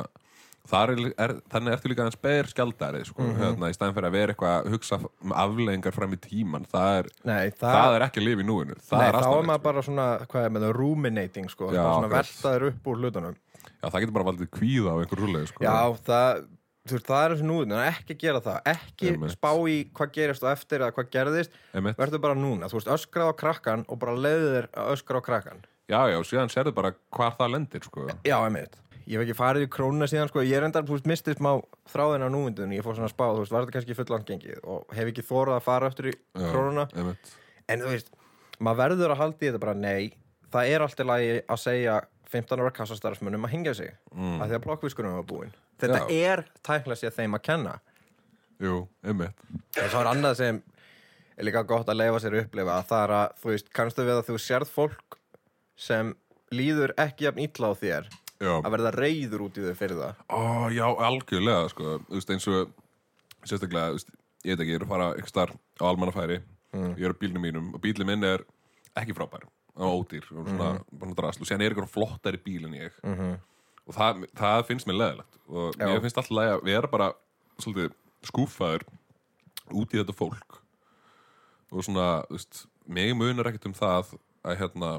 [0.71, 3.37] er, er, þannig ertu líka aðeins beir skjaldari sko, Mhm.
[3.41, 6.99] hérna, í stæðan fyrir að vera eitthvað að hugsa um afleðingar fram í tíman það
[6.99, 9.63] er, Nei, það, það, er ekki lifa í núinu það nei, þá er maður sko.
[9.63, 13.35] bara svona, hvað er með það, ruminating sko, Já, svona veltaður upp úr hlutunum
[13.83, 15.63] Já, það getur bara valdið kvíða á einhver rúlega sko.
[15.63, 15.75] Já,
[16.07, 16.45] það,
[16.87, 19.31] þú veist, það er þessi núðin ekki gera það, ekki Einmitt.
[19.35, 21.51] spá í hvað gerist og eftir eða hvað gerðist
[21.99, 25.23] verður bara núna, þú veist, öskrað á krakkan og bara leiði þér að öskra á
[25.27, 25.59] krakkan
[25.91, 28.07] já, já, síðan sérðu bara hvar það lendir sko.
[28.23, 31.51] Já, einmitt Ég hef ekki farið í krónuna síðan, sko, ég er endar, mistið smá
[31.91, 34.61] þráðin á núvindunni, ég fór svona að spá, þú veist, var þetta kannski fullan gengið
[34.63, 36.85] og hef ekki þórað að fara eftir í krónuna.
[37.67, 38.13] En þú veist,
[38.63, 40.13] maður verður að halda í þetta bara nei,
[40.53, 41.99] það er alltaf lagi að segja
[42.33, 44.39] 15 ára kassastarfsmunum að hingja sig mm.
[44.41, 45.51] að því að blokkvískunum var búin.
[45.83, 46.31] Þetta Já.
[46.31, 47.75] er tækla sér þeim að kenna.
[48.63, 49.43] Jú, einmitt.
[49.75, 50.63] En svo er annað sem
[51.35, 54.07] er líka gott að leifa sér að upplifa að það er að, þú veist, kannstu
[54.07, 55.17] við að þú sérð fólk
[55.79, 56.13] sem
[56.53, 58.09] líður ekki jafn illa á þér
[58.43, 60.21] Já, að verða reyður út í þau fyrir það.
[60.27, 60.41] Ó,
[60.75, 61.95] já, algjörlega sko.
[62.11, 62.73] Veist, eins og
[63.47, 64.11] sérstaklega, veist,
[64.43, 66.39] ég veit ekki, ég er að fara eitthvað starf á almannafæri.
[66.73, 68.43] Ég er á bílnum mínum og bílnum minn er
[68.99, 71.41] ekki frábær og ódýr og svona, bara drasl.
[71.41, 72.97] Og síðan er eitthvað flottari bíl en ég.
[73.83, 75.85] Og það, það finnst mér leðilegt og Já.
[75.89, 77.07] mér finnst alltaf leið að vera bara
[77.61, 77.95] svolítið
[78.29, 78.85] skúfaður
[79.73, 80.59] út í þetta fólk.
[81.73, 84.91] Og svona, veist, mig munar ekkert um það að hérna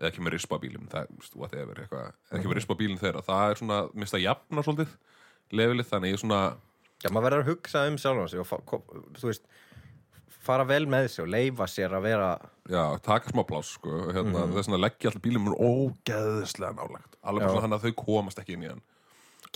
[0.00, 3.50] eða ekki með rispa bílum það, whatever, eitthvað, eða ekki með rispa bílum þeirra það
[3.54, 4.96] er svona, mista jafna svolítið
[5.56, 6.40] lefilið þannig ég svona
[7.04, 8.82] Já, maður verður að hugsa um sjálfan sig og fa- ko-
[9.20, 9.42] þú veist,
[10.46, 12.28] fara vel með sig og leifa sér að vera
[12.72, 15.58] já, taka smá pláss sko, og hérna, það er svona að leggja alltaf bílum mér
[15.60, 18.84] ógeðslega nálægt alveg svona þannig að þau komast ekki inn í hann.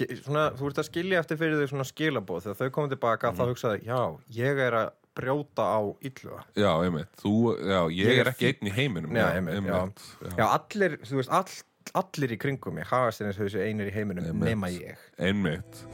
[0.01, 3.43] Svona, þú ert að skilja eftir fyrir þau svona skilabóð þegar þau komið tilbaka þá
[3.51, 3.99] hugsaði, já,
[4.37, 9.17] ég er að brjóta á illuga já, já, ég, Ég er ekki einn í heiminum
[9.17, 10.05] Já, einmitt,
[10.37, 10.47] já.
[10.47, 11.57] Allir, þú veist, all,
[12.03, 14.51] allir í kringum mig hafa sér eins og þessu einir í heiminum Einmitt.
[14.53, 15.85] nema ég einmitt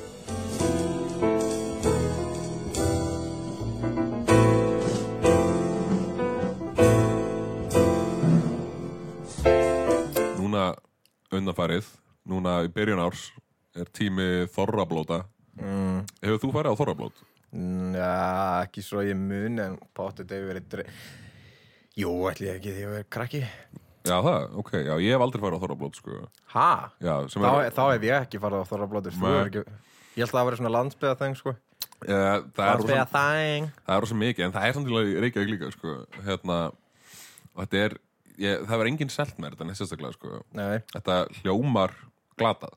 [10.37, 10.71] Núna
[11.35, 11.89] undanfarið,
[12.29, 13.31] núna í byrjun árs
[13.77, 15.23] er tími þorrablóta
[15.59, 16.05] mm.
[16.23, 17.25] Hefur þú farið á þorrablót?
[17.97, 18.13] Já,
[18.67, 20.87] ekki svo ég mun en pottet hefur verið dre...
[21.97, 23.43] Jú, ætli ég ekki því að vera krakki
[24.07, 26.19] Já það, ok, já, ég hef aldrei farið á þorrablót sko.
[27.33, 29.39] Sem Þá, er, þá hef ég ekki farið á þorrablótur Nei.
[29.49, 29.63] ekki...
[30.17, 31.55] Ég held að það væri svona landsbyða þeng sko.
[32.07, 35.95] rosa, Landsbyða þeng það er rosa mikið en það er samtilega í Reykjavík líka sko.
[36.27, 36.59] hérna,
[37.57, 37.97] þetta er
[38.37, 40.41] ég, það var engin selt með þetta sérstaklega sko.
[40.93, 41.97] Þetta hljómar
[42.37, 42.77] glatað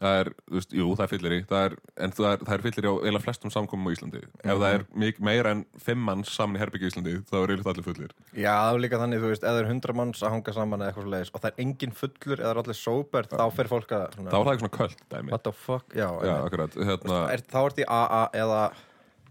[0.00, 1.74] það er, þú veist, jú, það er fyllir í það er,
[2.06, 4.84] en það er, er fyllir í á eila flestum samkomum á Íslandi ef það er
[5.02, 8.14] mik meira en fimm manns saman í herbyggja í Íslandi þá er eiginlega allir fullir
[8.32, 10.80] já, það er líka þannig, þú veist, ef það er hundra manns að hanga saman
[10.80, 13.70] eða eitthvað svo leiðis og það er engin fullur eða er allir sober, þá fer
[13.74, 16.34] fólk að svona, þá er það ekki svona köld dæmi What the fuck, já, já,
[16.48, 18.64] akkurat, hérna, er, Þá ert í AA eða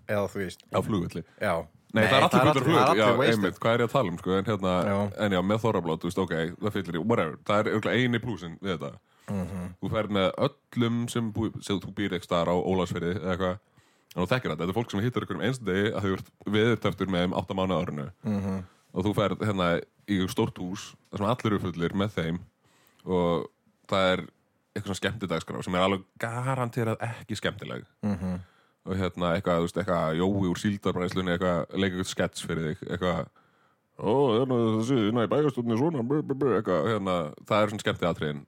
[0.09, 1.53] eða þú veist, á flugulli já
[1.89, 4.33] Nei, það er allir er flug, já, einmitt, hvað er ég að tala um, sko,
[4.37, 4.97] en hérna, Já.
[5.25, 8.21] en já, með þorrablót, þú veist, ok, það fyllir í, whatever, það er auðvitað eini
[8.21, 8.91] plúsin við þetta.
[9.29, 9.73] Mhm.
[9.81, 13.59] Þú ferð með öllum sem, bú, sem þú býr ekki staðar á Ólagsferði eða eitthvað,
[14.15, 16.13] en þú þekkir þetta, þetta er fólk sem hittir ykkur um einstu degi að þau
[16.17, 18.63] ert viðurtöftur með um átta mánu árinu Mhm.
[18.93, 22.39] og þú ferð hérna í stórt hús, þar sem allir eru fullir með þeim
[23.05, 23.47] og
[23.87, 24.19] það er
[24.75, 28.39] eitthvað svona skemmtidagskrá sem er alveg garanterað ekki skemmtileg Mhm.
[28.85, 32.89] og hérna eitthvað, þú veist, eitthvað jói úr síldarbræðslunni, eitthvað, leika eitthvað skets fyrir þig,
[32.89, 33.27] eitthvað
[33.99, 37.15] ó, hérna þessi, hérna í bæjastúrni svona, brr, brr, brr, eitthvað, hérna
[37.45, 38.45] það er svona skemmtið atriðin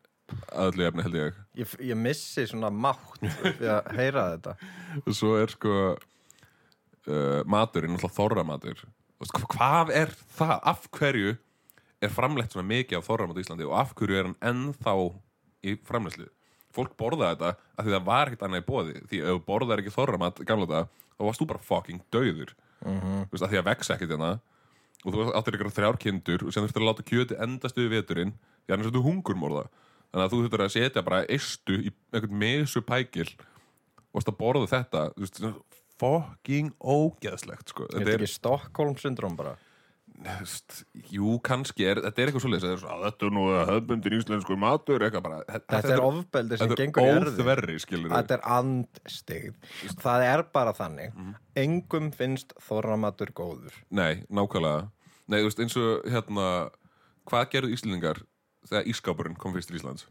[0.63, 1.37] aðlu efni held ég.
[1.59, 4.55] Ég, ég missi svona mátt við að heyra þetta.
[5.05, 8.83] Og svo er sko uh, maturinn, náttúrulega þorramatur.
[8.85, 10.53] Þú veist, hva- hvað er það?
[10.73, 11.33] Af hverju
[12.01, 14.95] er framleitt svona mikið af þorramat á Íslandi og af hverju er hann ennþá
[15.69, 16.29] í framleiðslu?
[16.71, 19.81] Fólk borða þetta af því það var ekkert annað í bóði því ef þú borðar
[19.83, 20.87] ekki þorramat gamla þetta
[21.19, 23.27] þá varst þú bara fucking döður Mhm.
[23.29, 24.29] þú veist, af því að vexa ekkert hérna.
[25.05, 28.31] Og þú áttir ykkur þrjár kindur og sem þurftir að láta kjöti endast við veturinn
[28.65, 29.67] því annars er þú hungurmorða
[30.11, 33.29] þannig að þú þurftir að setja bara eistu í einhvern mesu pækil
[34.11, 35.03] og að borða þetta.
[35.17, 35.41] Veist,
[36.01, 37.87] fucking ógeðslegt sko.
[37.87, 39.57] Þetta þetta er er, ekki Stockholm syndrom bara
[40.21, 42.65] veist, jú, kannski er þetta er eitthvað svoleiðis.
[42.65, 46.81] Þetta er, svona, þetta er nú höfbundir íslensku matur bara, Þetta er ofbeldi sem þetta
[46.81, 49.71] gengur í er erði skilur Þetta er andstigð
[50.03, 51.15] Það er bara þannig.
[51.15, 51.37] Mhm.
[51.63, 53.79] Engum finnst þorramatur góður.
[53.89, 54.89] Nei, nákvæmlega.
[55.31, 56.45] Nei, veist, eins og hérna
[57.29, 58.21] Hvað gerðu Íslendingar
[58.69, 60.05] þegar ískápurinn kom fyrst til Íslands?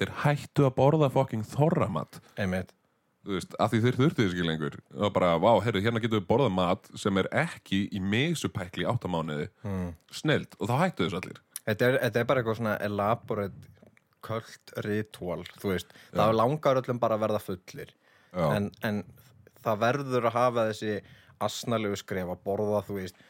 [0.00, 2.20] Þeir hættu að borða fucking þorramat.
[2.40, 2.74] Einmitt.
[3.20, 4.76] Þú veist, af því þeir þurftu þess ekki lengur.
[5.02, 9.50] Var bara, vá, herru, hérna getum við borðað mat sem er ekki í misupækli áttamániði
[9.60, 9.90] mm.
[10.22, 11.42] Snild, og þá hættu þess allir.
[11.66, 13.68] Þetta, er, þetta er bara eitthvað svona elaborate
[14.24, 17.92] köld ritual þú veist, það langar öllum bara að verða fullir.
[18.30, 18.46] Já.
[18.54, 19.02] en, en
[19.64, 20.96] það verður að hafa þessi
[21.42, 23.22] asnalegu skref að borða þú veist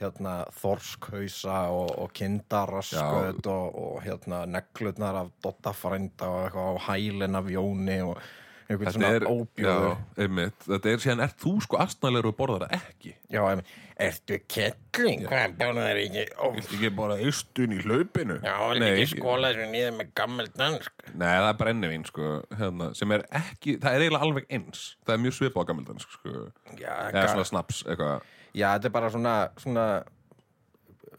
[0.00, 7.38] hérna þorskhausa og, og kindarasköt og, og hérna neglutnar af dottafrænda og eitthvað á hælin
[7.40, 8.18] af jóni og
[8.66, 12.36] einhvern Þetta svona er, óbjóður já, einmitt Þetta er síðan, ert þú sko astnalegur og
[12.40, 13.62] borðar það ekki Já, em,
[14.06, 15.22] ertu kettling?
[15.30, 16.24] Hvað bjóna þær ekki?
[16.56, 18.38] Viltu ekki bara eistun í hlaupinu?
[18.42, 21.06] já, er Nei, ekki skóla þessu niður með gammel dansk?
[21.14, 24.82] Nei, það er brennivín, sko, hérna, sem er ekki, það er eiginlega alveg eins.
[25.06, 26.34] Það er mjög svipað á gamildans, sko.
[26.76, 28.26] Já, Eða svona snaps, eitthvað.
[28.56, 29.86] Já, þetta er bara svona, svona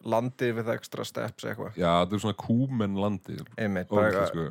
[0.07, 1.75] landið við extra steps eitthvað.
[1.79, 3.43] Já, þetta er svona kúmen landið.
[3.59, 4.47] Einmitt, bara sko.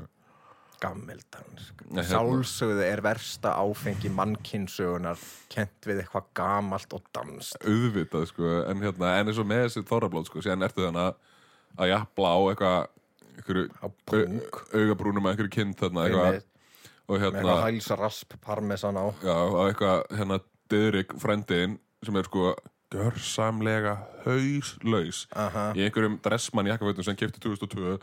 [0.76, 5.16] Nei, hérna- Sálsögðu er versta áfengi mannkynnsugunar
[5.48, 7.56] kent við eitthvað gamalt og danst.
[7.64, 11.16] Auðvitað, sko, en hérna, en eins og með þessi þorrablót, sko, síðan ertu þannig
[11.78, 12.88] að jafla á eitthvað,
[14.76, 16.38] augabrúnum einhverju kind þarna, eitthvað,
[17.08, 19.06] og hérna, eitthvað hælsarasp parmesan á.
[19.22, 22.52] já, og eitthvað, hérna, Didrik frendiðin, sem er sko
[22.94, 25.72] gjörsamlega hauslaus Aha.
[25.74, 27.98] í einhverjum dressmann jakkafötum sem kefti 2002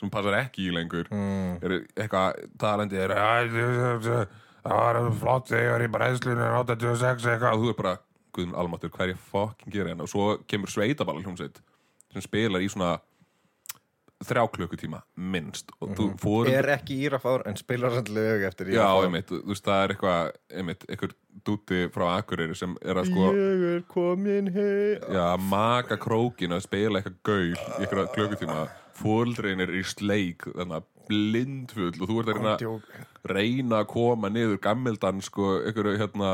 [0.00, 1.58] sem passar ekki í lengur Mm.
[1.62, 3.50] er eitthvað talandi er "Æ,
[4.04, 4.26] það
[4.64, 7.98] var flott þegar í bræðslunum 86 eitthvað og þú er bara,
[8.34, 11.60] guðum almatur, hvað er ég fucking gera hérna og svo kemur sveitaballa hljómsveit
[12.12, 12.98] sem spilar í svona
[14.24, 18.78] þrjá klukkutíma, minnst og þú fórum Er ekki írafár en spilar hann lög eftir Já,
[18.78, 19.08] írafár.
[19.08, 23.26] einmitt, þú veist, það er eitthvað einmitt, einhver dúti frá Akureyri sem er að sko
[23.34, 25.04] Ég er komin heim.
[25.12, 30.78] Já, maka krókin að spila eitthvað gaul í eitthvað klukkutíma fóldrein er í sleik þannig
[30.78, 32.82] að blindfull og þú ert að
[33.28, 36.30] reyna, að koma niður gammildan sko, einhverju hérna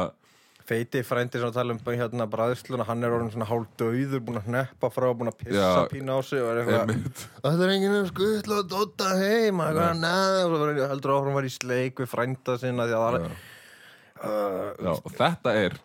[0.71, 4.47] Feiti frændi sem tala um hérna bræðsluna, hann er orðin svona hálf döður, búin að
[4.47, 5.89] hneppa frá, búin að pissa Já.
[5.91, 9.99] pína á sig og er eitthvað Það er enginn að skuttla og dotta heim, eitthvað
[10.05, 13.35] neða, og heldur áfram var í sleik við frænda sinna því að það er,
[14.31, 15.79] uh, og þetta er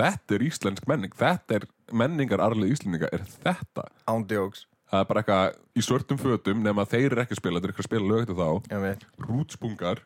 [0.00, 3.88] þetta er íslensk menning þetta er menningar arlið íslendinga er þetta?
[4.08, 7.68] Ándjóks, það er bara eitthvað í svörtum fötum nema þeir eru ekki að spila, þeir
[7.68, 10.04] eru ekki að spila lög eftir þá rútspungar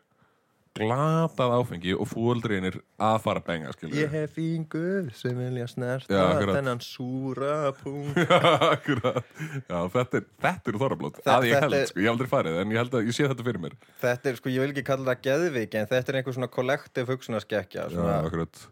[0.75, 6.11] glatað áfengi og fóldreinir að fara að benga skilur Ég hef fingur sem vilja snerta
[6.11, 8.19] Já, þennan súra punkt.
[8.73, 9.21] Akkurat.
[9.69, 12.31] Já, þetta er, þetta er þorrablót að ég þetta held, er- sko, ég hef aldrei
[12.35, 14.73] farið en ég held að ég sé þetta fyrir mér Þetta er, sko, ég vil
[14.75, 18.65] ekki kalla það geðviki, en þetta er einhver svona kollektiv hugsunarskekkja, Já, akkurat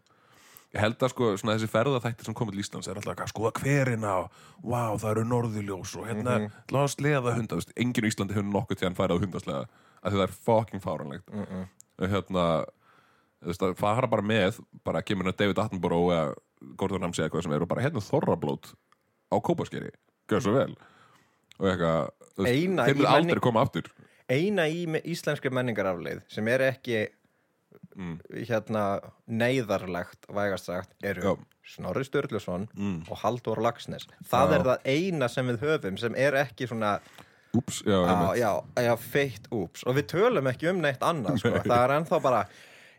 [0.74, 3.52] Ég held að sko, svona þessi ferðaþættir sem komið til Íslands er alltaf að skoða
[3.60, 6.72] hverina og vá, það eru norðuljós og hérna, mm -hmm.
[6.74, 9.68] láða sleða hunda, enginn í Íslandi hefur nokkuð til hann farið á hundasleða
[10.02, 11.68] að það er fucking fáranlegt mm -mm.
[11.99, 12.65] Hérna
[13.43, 16.36] þú veist, að fara bara með, bara kemur hérna David Attenborough eða
[16.79, 18.73] Gordon Ramsay eitthvað sem eru bara hérna þorrablót
[19.34, 19.91] á kópaskeri,
[20.32, 20.75] gjör svo vel
[21.60, 22.10] og eitthvað,
[22.88, 23.91] eru menning- aldrei koma aftur
[24.29, 27.08] eina í íslenskri menningarafleið sem er ekki
[27.97, 28.19] Mm.
[28.47, 31.34] hérna neyðarlegt vægast sagt eru Já.
[31.75, 33.04] Snorri Sturluson Mm.
[33.10, 34.56] og Halldór Lagsnes það Já.
[34.56, 37.00] er það eina sem við höfum sem er ekki svona
[37.54, 38.51] Úps, já, já, já,
[38.87, 39.83] já, feitt úps.
[39.85, 41.51] Og við tölum ekki um neitt annað sko.
[41.62, 42.45] það er ennþá bara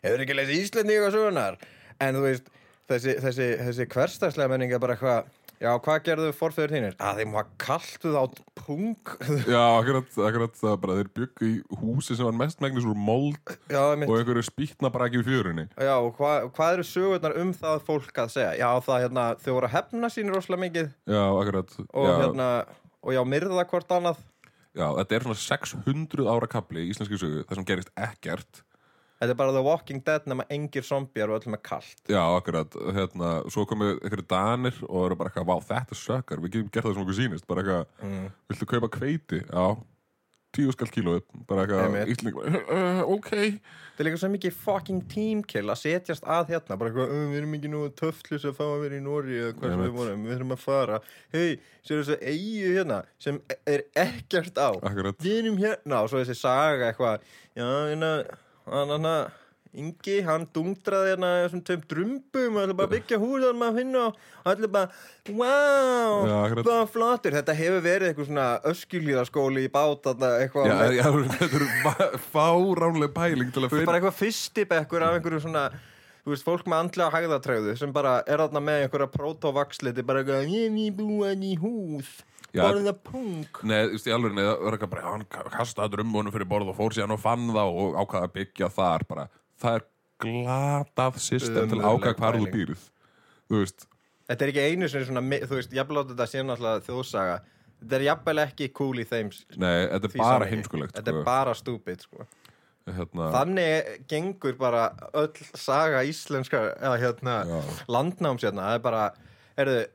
[0.04, 1.56] hefur ekki lesið Íslendinga sögunar
[2.02, 2.52] en þú veist
[2.90, 5.32] þessi, þessi, þessi hverstagslega menning er bara eitthvað
[5.62, 6.96] já, hvað gerðu forfeyður þínir?
[7.00, 8.24] að þeim var kaltuð á
[8.60, 9.14] pung
[9.54, 13.80] Já, akkurat, akkurat það bara þeir byggu í húsi sem var mestmægnis úr mold já,
[13.94, 15.66] og einhverju spýtna bara ekki í fjörunni.
[15.78, 18.52] Já, og hva, hvað eru sögurnar um það fólk að segja?
[18.60, 20.94] Já, það hérna, þau voru að hefna sín rosalega mikið.
[21.10, 22.48] Já, akkurat og hérna,
[23.04, 24.22] og já, myrða hvort annað
[24.74, 28.64] Já, þetta er svona 600 ára kapli í íslenski sögu, það sem gerist ekkert
[29.14, 32.74] Þetta er bara The Walking Dead nema engir zombiar og öllum er kallt Já, akkurat,
[32.96, 36.88] hérna, svo komu einhverju danir og eru bara eitthvað, vá, þetta sökkar við getum gert
[36.88, 38.26] það sem okkur sýnist, bara eitthvað mm.
[38.50, 39.40] viltu kaupa kveiti?
[39.46, 39.64] Já,
[40.54, 43.30] tíu skall kílóið, bara eitthvað ísling, uh, ok.
[43.94, 47.38] Það er líka svo mikið fucking teamkill að setjast að hérna bara eitthvað, "Uh, við
[47.40, 50.24] erum ekki nú töfflus að fá að vera í Nóri eða hvað sem við vorum,
[50.24, 51.00] við þurfum að fara.
[51.32, 54.70] Hei, sér þessu eigu hérna sem er ekkert á.
[54.82, 57.20] Akkurat, við erum hérna og svo þessi saga eitthvað
[57.54, 58.12] já, hérna,
[58.66, 59.30] hann hann
[59.74, 63.78] Ingi, hann dungdraði hérna þessum tveim drumbum og ætla bara að byggja hús þar maður
[63.80, 66.68] finna og hann ætla bara wow, akkurat.
[66.68, 71.66] hvað flottur þetta hefur verið eitthvað svona öskjulíðaskóli í bát eitthvað já, já, þetta er
[71.88, 75.66] va- fáránleg pæling til að finna bara eitthvað fyrstibekkur af einhverju svona
[76.24, 80.46] Þú veist, fólk með andlega hægðatræðu sem bara er þarna með einhverja protovaxliti bara eitthvað,
[80.48, 82.08] ég er nýbúin í húð
[82.54, 83.60] borða punk.
[83.66, 86.70] Nei, þú veist, í alveg, nei, það var eitthvað bara, hann kastaði drömmunum fyrir borð
[86.72, 89.26] og fór síðan og fann það og ákvaða að byggja þar bara,
[89.62, 89.84] það er
[90.24, 92.84] glatað system til að ákvaða hvar þú býrð.
[93.50, 93.88] Þú veist,
[94.24, 97.34] Þetta er ekki einu sinni svona, mi- þú veist, jafnvel átt þetta sé náttúrulega þjóðsaga.
[97.82, 99.28] Þetta er jafnvel ekki cool í þeim
[99.60, 101.18] nei, þetta er bara heimskulegt Þetta sko.
[101.20, 102.26] er bara stúpid, sko.
[102.86, 107.36] Hérna, Þannig gengur bara öll saga íslenska, eða hérna
[107.88, 109.04] landnáms hérna, það er bara
[109.58, 109.86] erðu,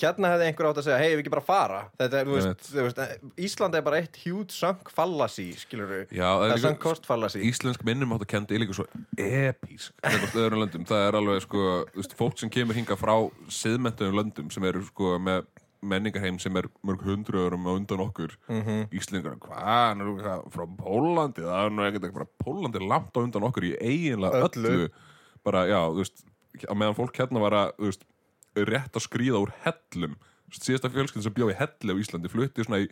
[0.00, 1.80] hérna hefði einhver átt að segja hei, við ekki bara fara.
[2.00, 3.00] Þetta er, veist, veist,
[3.46, 6.62] Ísland er bara eitt huge sunk fallacy, skilur við það er
[7.08, 7.42] fallacy.
[7.50, 8.86] Íslensk minnum átt að kendi er líka svo
[10.62, 11.66] löndum, það er alveg sko,
[11.96, 13.14] veist, fólk sem kemur hinga frá
[13.52, 15.44] siðmentum löndum sem eru sko með
[15.82, 18.36] menningarheim sem er mörg hundru örum á undan okkur.
[18.48, 18.62] Mm.
[18.62, 18.82] -hmm.
[18.94, 23.66] Íslingar, hvað, eitthvað frá Pólandi, það er nú ekkert Pólandi er langt á undan okkur
[23.66, 24.88] í eiginlega öllu, Öllu.
[25.42, 26.24] bara, já, þú veist
[26.68, 28.06] á meðan fólk hérna var að, þú veist
[28.56, 30.16] rétt að skríða úr hellum.
[30.52, 32.90] Síðasta fjölskyldi sem bjó í helli á Íslandi flutti svona í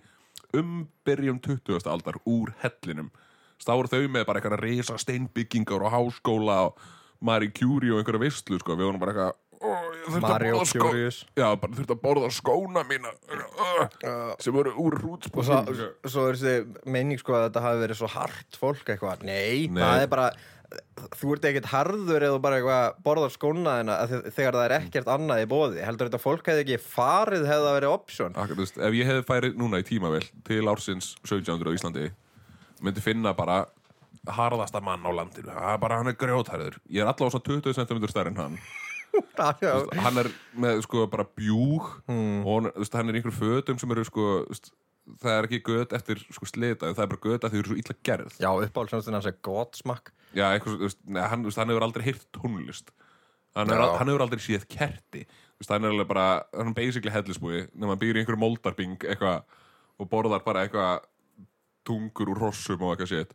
[0.57, 1.87] umbyrjum 20.
[1.91, 3.11] aldar úr hellinum.
[3.67, 6.81] Voru þau með bara eitthvað risa steinbyggingar og háskóla og
[7.21, 8.77] Marie Curie og einhverja veistlu sko.
[8.77, 11.25] við vorum bara eitthvað "Ó, ég þurfti að Mario Curious.
[11.37, 13.13] Já, bara þurfti að borða skóna mína.
[14.41, 17.97] Sem voru úr og hrútspóð svo, svo er þessi meining sko að þetta hafi verið
[18.01, 19.83] svo hart fólk eitthvað, nei, Nei.
[19.83, 20.31] það er bara
[21.19, 23.97] þú ert ekkert harður eða bara eitthvað borðar skóna þina
[24.31, 27.77] þegar það er ekkert annað í bóði, heldur þetta fólk hefði ekki farið hefði það
[27.79, 28.37] verið option?
[28.39, 32.07] Akkur, veist, ef ég hefði færið núna í tímavel til ársins 1700 á Íslandi
[32.81, 33.65] myndi finna bara
[34.31, 35.53] harðasta mann á landinu.
[35.81, 36.75] Bara hann er grjóthærður.
[36.93, 38.57] Ég er allavega svona 20 cm stærri en hann.
[39.41, 40.29] Veist, hann er
[40.61, 42.45] með sko bara bjúg Hmm.
[42.47, 44.27] og hann, veist, hann er í einhverjum fötum sem eru sko
[45.21, 47.79] það er ekki gött eftir sko slita það er bara gött að þau eru svo
[47.83, 48.41] illa gerð.
[48.41, 52.93] Já, uppáhaldsjónstin hans er gott smakk Já, eitthvað, hann, hann hefur aldrei heyrt tónlist.
[53.59, 55.25] Hann, er, hefur aldrei séð kerti.
[55.67, 59.43] Hann er alveg bara, hann er basically hellisbúi nema hann býr í einhverju moldarbing eitthvað
[60.01, 61.03] og borðar bara eitthvað
[61.85, 63.35] tungur úr rossum og eitthvað sétt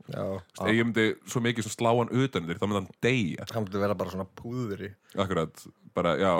[0.69, 3.47] ég myndi svo mikið slá hann utan þér þá myndi hann deyja.
[3.51, 4.91] Hann myndi vera bara svona púðri.
[5.17, 5.65] Akkurat,
[5.97, 6.31] bara, já.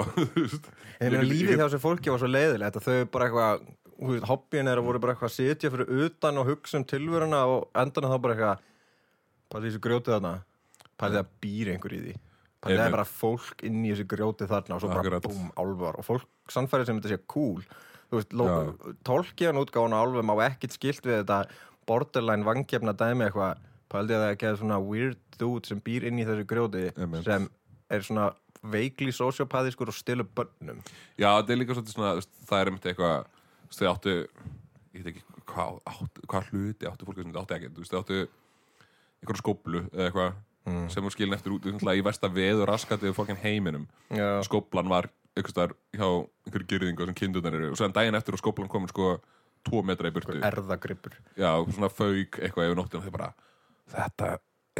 [1.04, 3.66] En lífið hjá þessu fólki var svo leiðilegt að þau bara eitthvað,
[4.00, 7.66] hobbyin er að voru bara eitthvað að sitja fyrir utan og hugsa um tilvöruna og
[7.74, 8.64] endan þá bara eitthvað
[9.52, 10.32] pælið þessu grjótið þarna.
[10.96, 12.14] Pælið að býr einhver í því.
[12.64, 12.96] Pælið að Einmitt.
[12.96, 16.90] bara fólk inn í þessu grjótið þarna og svo bara búm, álvar og fólk sannfærið
[16.90, 17.62] sem þetta sé cool.
[19.06, 21.42] Tólkiðan útgáðan álfum á ekkit skilt við þetta
[21.88, 23.62] borderline vangjefna dæmi eitthvað.
[23.86, 27.24] Pælið að það ekki svona weird dude sem býr inn í þessu grjóti Einmitt.
[27.26, 27.48] sem
[27.92, 28.32] er svona
[28.66, 30.80] veikli sociopathiskur og stilur bönnum
[31.18, 32.12] já, það er líka svona
[32.48, 33.35] það er einmitt eitthvað þú veist,
[33.72, 34.14] þau áttu
[34.94, 38.18] ég veit ekki hvað, áttu, hvað hluti áttu fólk sem þetta áttu veist, þau áttu
[39.22, 40.36] einhverju skóplu eða eitthvað
[40.66, 40.88] Mm.
[40.90, 41.62] sem var skilin eftir út
[41.94, 43.84] í versta veður raskatið fokkin heiminum.
[44.10, 45.06] Já, skóplan var
[45.36, 46.08] einhvers staðar hjá
[46.42, 49.20] einhverju gyrðingu sem kindurnar eru og séðan daginn eftir og skóplan komin sko
[49.62, 50.40] tvo metra í burtu.
[50.42, 53.28] Erðagrippur já, svona fauk eitthvað yfir nóttina og þau bara
[53.94, 54.32] þetta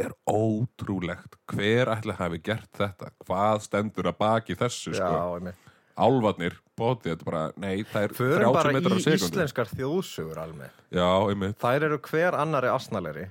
[0.03, 1.39] er ótrúlegt.
[1.55, 3.13] Hver ætli hafi gert þetta?
[3.23, 5.37] Hvað stendur að baki þessu Já, sko?
[5.39, 5.71] einmitt.
[5.95, 9.27] Álvarnir, bótið, þetta er bara nei, það er Förum 30 bara í metrar á sekundu
[9.27, 10.83] íslenskar þjóðsugur almennt.
[10.93, 13.25] Já, einmitt, Þær eru hver annari asnalegri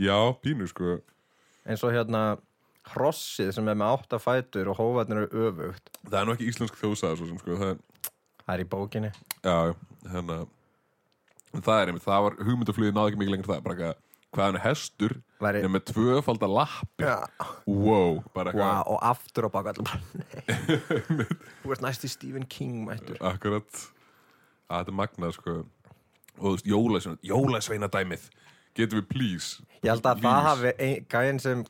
[0.00, 0.98] já, pínu sko.
[1.68, 2.22] Eins og hérna
[2.94, 5.90] hrossið sem er með átta fætur og hófarnir eru öfugt.
[6.06, 7.80] Það er nú ekki íslensk þjóðsaga svo sem sko það er,
[8.40, 9.10] Það er í bókinni.
[9.44, 9.56] Já,
[10.10, 10.38] hérna.
[11.54, 14.58] Það er einmitt, það var hugmyndaflugið náði ekki mikið lengur það, bara eitthvað hvað hann
[14.60, 17.16] er hestur Væri, með tvöfaldar lappir Já,
[17.66, 18.92] wow, bara wow, eitthvað.
[18.92, 19.72] og aftur á baka
[21.62, 23.18] Þú ert næst í Stephen King mættur.
[23.24, 23.82] Akkurat.
[24.70, 25.54] Að þetta er magnað sko.
[26.40, 28.28] Og þú veist, jólasveina, jólasveina dæmið
[28.78, 29.64] getum við please?
[29.82, 30.28] Ég held að Please.
[30.30, 31.64] það hafi ein, gæinn sem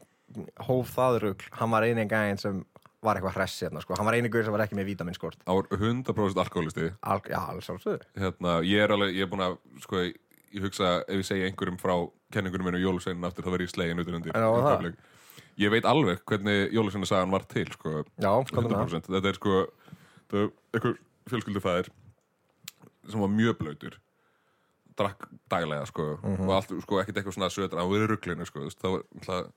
[0.68, 2.60] hóf það rugl hann var eini gæinn sem
[3.02, 3.96] var eitthvað hress hérna sko.
[3.98, 5.40] hann var eini guður sem var ekki með vítaminskort.
[5.48, 9.56] á 100% alkoholisti Al, já, alls alveg hérna, ég er alveg, ég er búin að
[9.86, 10.04] sko,
[10.54, 11.94] ég hugsa ef ég segja einhverjum frá
[12.32, 14.94] kenningunum minn og jólusveinin aftur þá verð ég slegin Já, í public.
[15.58, 18.84] ég veit alveg hvernig jólusveinin sagan var til sko, Já, skoðum það.
[18.88, 19.56] 100% þetta er sko
[20.32, 20.98] er einhver
[21.30, 21.88] fjölskyldufæðir
[23.10, 23.96] sem var mjög blöytur
[25.00, 26.48] drakk daglega sko Mhm.
[26.48, 29.52] og allt sko ekkert eitthvað svona sötur hann verið rugglinu sko það var náttúrulega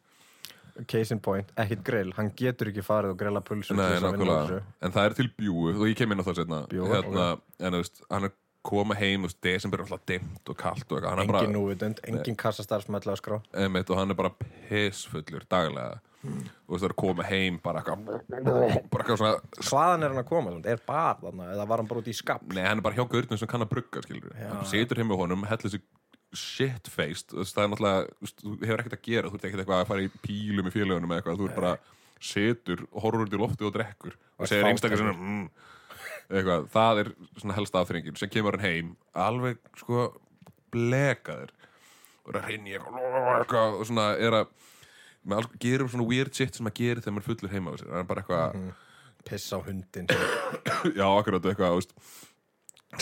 [0.90, 2.12] Case in point, ekkit grill.
[2.18, 4.64] Hann getur ekki farið og grilla þessu.
[4.82, 7.74] en það er til bjúu og ég kem inn á það setna Bjúgu, hérna, en
[7.74, 8.32] þú veist, hann er
[8.64, 12.40] koma heim þú veist, desember er alltaf dimmt og kalt og eitthvað, Engin núvitund, engin
[12.40, 13.38] kassastarfsmæll að skrá.
[13.60, 14.34] Einmitt, og hann er bara
[14.70, 16.00] pissfullur daglega.
[16.24, 20.54] Og þú veist, það er koma heim bara eitthvað svona, Hvaðan er hann að koma?
[20.64, 21.50] Er bar þarna?
[21.52, 22.46] Eða var hann bara út í skap?
[22.48, 25.20] nei, hann er bara hjá gaurnum sem kann að brugga, skilur hann situr heim með
[25.26, 25.84] honum, hellir sig
[26.34, 29.84] shit-faced, þú veist, það er náttúrulega þú hefur ekkert að gera, þú ert ekkert eitthvað
[29.84, 31.74] að fara í pílu með félagunum eða eitthvað, þú er bara
[32.24, 34.16] situr, horfur út í lofti og drekkur.
[34.40, 35.44] Og segir einstaklega svona mm,
[36.30, 37.12] eitthvað, það er
[37.42, 38.94] svona helsta aðþringin sem kemur hann heim,
[39.26, 40.08] alveg sko
[40.74, 41.54] blekaður.
[42.24, 44.54] Og að eitthvað og svona er að
[45.32, 48.02] alls, gerum svona weird shit sem að gera þegar maður fullur heima á sér, það
[48.02, 48.64] er bara eitthvað
[49.24, 50.10] Piss á hundin
[51.00, 51.94] já, akkurat eitthvað, veist,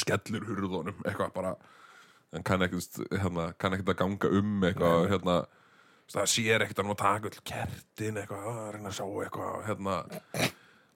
[0.02, 1.56] skellir hurðunum, eitthvað bara
[2.32, 6.66] hann kann ekkert, hérna, kann ekkert að ganga um eitthvað, hérna þú veist, það sér
[6.66, 9.98] ekkert að hann má taka öll kertin eitthvað, að reyna að sjá eitthvað hérna,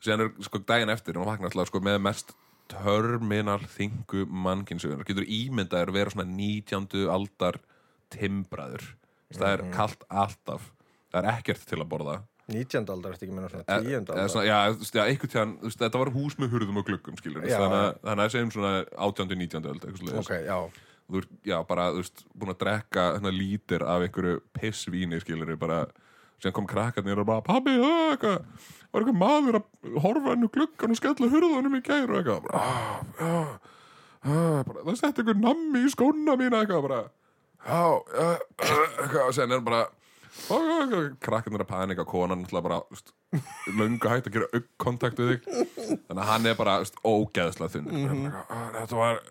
[0.03, 2.35] síðan er sko daginn eftir og hann vaknar alltaf sko með mest
[2.71, 7.05] terminal þingu mannkynsugunar getur ímyndaður vera svona 19.
[7.13, 7.59] aldar
[8.13, 8.85] timbraður
[9.35, 10.71] það er kalt alltaf
[11.13, 12.15] það er ekkert til að borða
[12.45, 12.85] 19.
[12.93, 13.85] aldar, eftir ekki meina svona E- 10.
[13.89, 14.57] eða aldar svona, já,
[14.93, 18.25] já, einhvern tíðan, þetta var hús með hurðum og gluggum, skilur, Já, þannig, að- þannig
[18.27, 18.73] að segjum svona
[19.07, 19.31] 18.
[19.39, 19.65] 19.
[19.71, 20.57] öld, eitthvað slags, Ok, já
[21.09, 25.55] þú ert, já, bara, þú veist, búin að drekka hérna lítir af einhverju pissvíni, skilur,
[25.57, 25.79] bara,
[26.43, 28.39] sem kom krakkarnir og bara, pabbi, það,
[28.91, 33.03] var eitthvað maður að horfa hennu gluggan og skella hurðunum í gæru, eitthvað, bara, ah,
[33.19, 33.35] já,
[34.23, 37.03] ah, bara, það setti einhver nammi í skóna mína, eitthvað, bara,
[37.65, 37.83] já,
[38.69, 39.85] eitthvað, og sen er bara,
[41.23, 42.81] krakkarnir að panika konan náttúrulega bara
[43.79, 45.45] löngu hægt að gera aukkontakt við þig.
[46.07, 48.31] Þannig að hann er bara ógeðslega þunn mm -hmm.
[48.75, 49.21] þetta var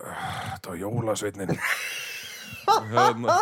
[0.66, 1.58] var jólasveitnin
[2.94, 3.38] hérna.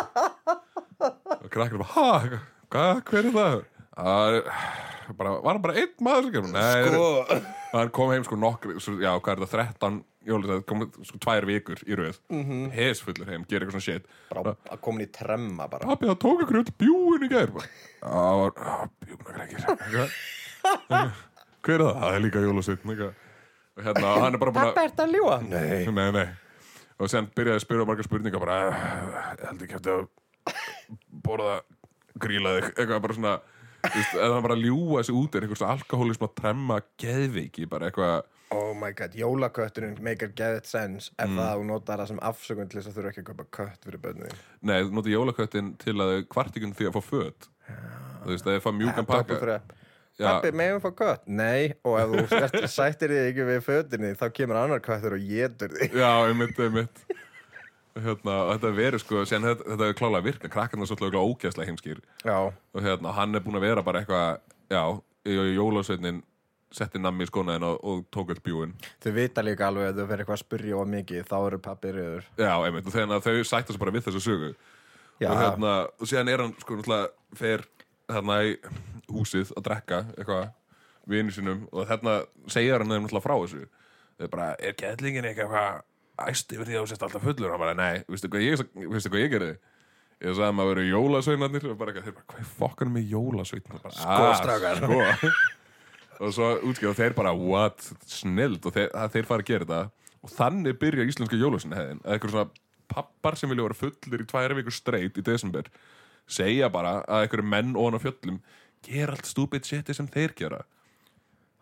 [0.99, 2.39] Og krakkarnir bara ha,
[2.73, 3.59] hvað, hver er það
[3.93, 7.37] það er bara, var bara einn maður nei, sko.
[7.73, 11.81] hann kom heim sko nokkri já, hvað er það, 13 jólasveit kom sko tvær vikur
[11.85, 12.69] í röð mm -hmm.
[12.77, 16.45] hesfullur heim, gerir eitthvað svona shit Bara að komin í tremma bara Pappi, það tók
[16.45, 17.51] ykkur öll bjúin í gær.
[17.99, 19.59] Það var, já, bjúknagreikir
[21.63, 21.99] Hver er það?
[21.99, 23.13] Það er líka eitthvað.
[23.73, 25.37] Og hérna, hann er bara búin að ert að ljúa?
[25.41, 26.27] Nei Nei, nei
[27.01, 28.73] Og sen byrjaði að spyrja margar spurningar bara, "Eh,
[29.41, 30.07] ég held ekki eftir að
[31.25, 31.61] borða
[32.19, 33.33] gríla þig eitthvað bara svona
[33.83, 37.65] þú eða hann bara að ljúga sig út er eitthvað svona alkohólism að tremma geðveiki
[37.69, 38.21] bara eitthvað.
[38.53, 41.37] Oh my god, jólakötturinn make a get sense ef Mm.
[41.39, 44.01] það þú notar það sem afsökun til þess að þurfa ekki að kaupa kött fyrir
[44.03, 47.47] bönnuðin Nei, þú notar jólaköttin til að kvartikun því að fá föt.
[48.23, 49.59] Þú veist, að þið fá mjúkan pakka.
[50.21, 51.23] Pappi, megum fá kött?
[51.27, 55.73] Nei, og ef þú sættir þig ekki við fötinni þá kemur annar köttur og getur
[55.73, 55.97] þig.
[55.97, 57.01] Já, einmitt, einmitt
[57.95, 61.69] hérna, og þetta verið sko sen þetta, þetta er klálega virka, krakkarna er svolítið ógeðslega
[61.69, 62.03] heimskýr.
[62.25, 64.39] Já, og hérna, hann er búin að vera bara eitthvað
[64.73, 64.83] já,
[65.29, 66.23] jólasveitnin
[66.73, 68.71] setti nammi í skónaðin og, og tók öll bjúin
[69.03, 71.91] þau vita líka alveg að þau verður eitthvað að spyrja of mikið þá eru pappi
[71.93, 74.49] reyður já, einmitt, og þegar þau sættu sig bara við þessu sögu.
[75.21, 77.67] Já, og hérna, og síðan er hann sko náttúrulega fer
[78.09, 78.55] þarna í
[79.13, 80.49] húsið að drekka eitthvað
[81.13, 82.15] vinu sinum og þarna
[82.51, 83.67] segir hann þeim náttúrulega frá þessu.
[84.17, 85.83] Þau bara, er gætlingin eitthvað
[86.31, 87.49] æst yfir því að þú sést alltaf fullur.
[87.49, 88.63] Og hann bara, nei, veistu hvað ég,
[88.93, 89.53] veistu hvað ég gerði?
[90.23, 93.09] Ég sagði að maður verið jólasveinarnir og bara, eitthvað, þeir bara, hvað er fokkan með
[93.11, 93.65] jólasvein
[93.97, 94.81] Sko, strákar.
[94.83, 95.43] sko.
[96.23, 100.11] Og svo útskjöðu þeir bara, what, snild og þeir, að þeir fara að gera þetta.
[100.23, 102.03] Og þannig byrja íslenska jólasvein hefðin.
[102.05, 102.61] Að eitthvað svona
[102.93, 105.67] pappar sem vilja vera fullir í tværi vikur streit í desember
[106.29, 108.37] segja bara að einhverju menn ofan á fjöllum
[108.85, 110.61] gera allt stúpid shiti sem þeir gera.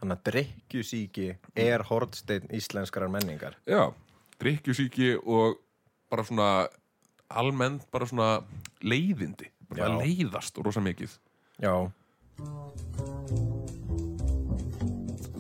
[0.02, 1.28] Þannig að drikkjusíki
[1.62, 3.56] er hortsteinn íslenskrar menningar.
[3.70, 3.88] Já,
[4.42, 5.60] drikkjusíki og
[6.12, 6.50] bara svona
[7.32, 8.30] almennt bara svona
[8.84, 10.00] leiðindi bara Já.
[10.02, 11.14] leiðast rosa mikið.
[11.62, 11.76] Já,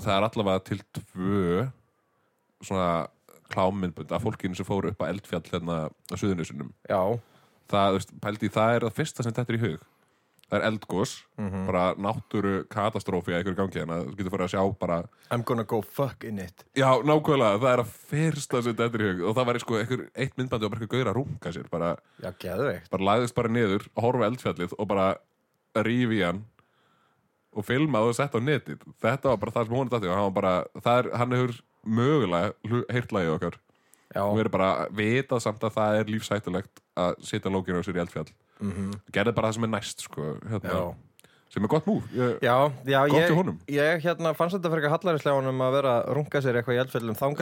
[0.01, 1.65] það er allavega til tvö
[2.61, 3.07] svona
[3.51, 7.01] klámyndbund af fólkinu sem fóru upp á eldfjall hérna á Suðunusunum já,
[7.71, 9.87] það, þú veist, pældi, það er það fyrsta sem þetta er í hug
[10.51, 11.11] það er eldgós
[11.65, 14.97] bara náttúru katastrófi að ykkur gangi hérna, þú getur fyrir að sjá bara
[15.31, 16.65] I'm gonna go fuck in it.
[16.75, 19.21] Já, nákvæmlega, það er að fyrsta sem þetta er í hug.
[19.31, 21.91] Og það var sko einhver, eitt myndbandi og bara eitthvað gaur að runga sér bara,
[22.21, 22.89] Já, geðveikt.
[22.91, 25.07] bara lagðist bara niður horfa eldfjallið og bara
[25.87, 26.43] rífi hann
[27.55, 28.83] og filmaði og sett á netið.
[29.03, 31.35] Þetta var bara það sem hún er dætti og hann var bara, það er, hann
[31.35, 33.59] hefur mögulega hlu- heyrt lagið okkar.
[34.11, 34.25] Já.
[34.27, 38.01] og verið bara vitað samt að það er lífsættulegt að setja lókinu á sér í
[38.03, 38.27] eldfjall
[38.61, 38.91] Mhm.
[39.11, 40.95] gerði bara það sem er næst sko, hérna,
[41.51, 42.03] sem er gott múf
[43.11, 43.57] Gott ég, honum.
[43.67, 46.81] ég hérna, fannst þetta fyrir eitthvað hallarislega honum að vera að runga sér eitthvað í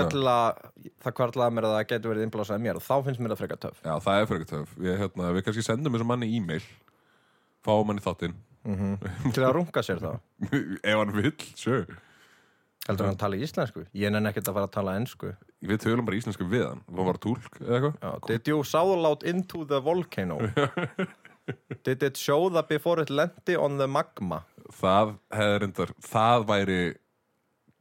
[0.08, 0.10] Já.
[0.16, 0.62] til að
[1.04, 3.62] það kvartlaði mér að það getur verið innblásað mér og þá finnst mér það frekar
[3.68, 3.82] töff.
[3.86, 6.64] Já, það er fyrir töf ég, hérna, Við kannski sendum þessum manni e-mail
[7.66, 8.38] fáum hann í þáttinn.
[9.36, 10.12] Til að runga sér þá?
[10.84, 11.84] Ef hann vill, sjö
[12.90, 13.86] heldur hann að tala íslensku?
[13.98, 15.34] Ég nenni ekkert að fara að tala ensku.
[15.70, 16.84] Við tölum bara íslensku við hann.
[16.90, 18.22] Það var túlk eða eitthvað?
[18.30, 20.40] Did you sail out into the volcano?
[21.86, 24.44] Did it show that before it lendi on the magma?
[24.80, 26.82] Það hefði reyndar, það væri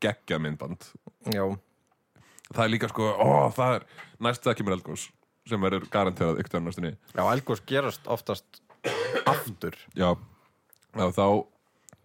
[0.01, 0.87] geggja myndband
[1.35, 1.45] Já,
[2.49, 3.83] Það er líka sko, ó, það er
[4.25, 5.09] næst það kemur eldgós
[5.49, 6.95] sem verður garanterað ykkur næstunni.
[7.17, 8.63] Já elgos gerast oftast
[9.29, 9.77] aftur.
[9.97, 10.15] Já,
[10.97, 11.27] þá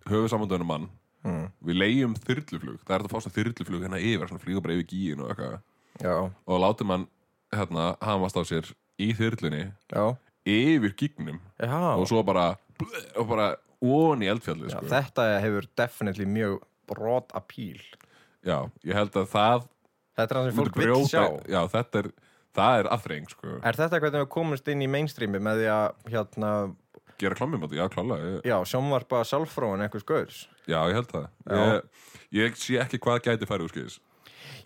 [0.07, 0.89] höfum við samandunum mann
[1.23, 1.45] Mm.
[1.63, 2.79] Við leigjum þyrluflug.
[2.83, 5.33] Það er þetta að fá svona þyrluflug hérna yfir svona flýga bara yfir gíin og
[5.33, 5.59] eitthvað.
[6.03, 6.15] Já,
[6.49, 7.07] og látum hann
[7.53, 8.71] hérna hamast á sér
[9.01, 10.05] í þyrlunni já,
[10.49, 11.39] yfir gígnum.
[11.61, 12.53] Já, og svo bara
[13.15, 13.53] og bara
[13.83, 14.89] ón í eldfjallið já sko.
[14.91, 17.79] Þetta hefur definitely mjög broad appeal.
[18.43, 19.69] Já, ég held að það
[20.13, 21.23] Þetta er það sem fólk vil sjá.
[21.49, 22.09] Já, þetta er,
[22.53, 23.55] það er afþreying sko.
[23.65, 26.51] Er þetta hvernig við komumst inn í mainstreami með því að hérna,
[27.23, 31.11] Gera klammum á þetta, já klálega ég, já, sjónvarpa sjálfróun einhvers gauðs Já, ég held
[31.11, 31.27] það.
[31.51, 32.01] Ég,
[32.39, 33.99] ég sé ekki hvað gæti farið úr skeiðis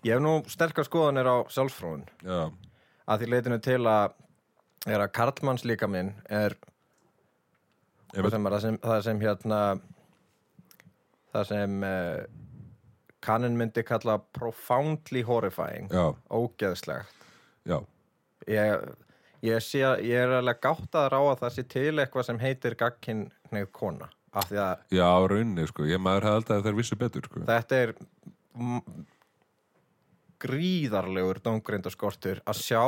[0.06, 2.48] Ég hef nú sterkar skoðanir á sjálfróun Já,
[3.08, 4.16] að því leitinu til að
[4.88, 6.54] er að karlmanns líka minn er
[8.16, 9.60] er það sem, það sem hérna
[11.34, 12.22] það sem uh,
[13.24, 15.90] kannin myndi kalla profoundly horrifying
[16.30, 17.12] ógeðslegt.
[17.68, 17.78] Já.
[18.48, 18.86] Ég,
[19.46, 22.78] ég, sé, ég er alveg gáttaður á að það sé til eitthvað sem heitir
[23.72, 27.28] kona af því að Já, rauninni, sko, ég maður hefði held að þeir vissu betur,
[27.28, 27.44] sko.
[27.48, 27.94] Þetta er
[30.42, 32.82] gríðarlegur dóngrindaskortur að sjá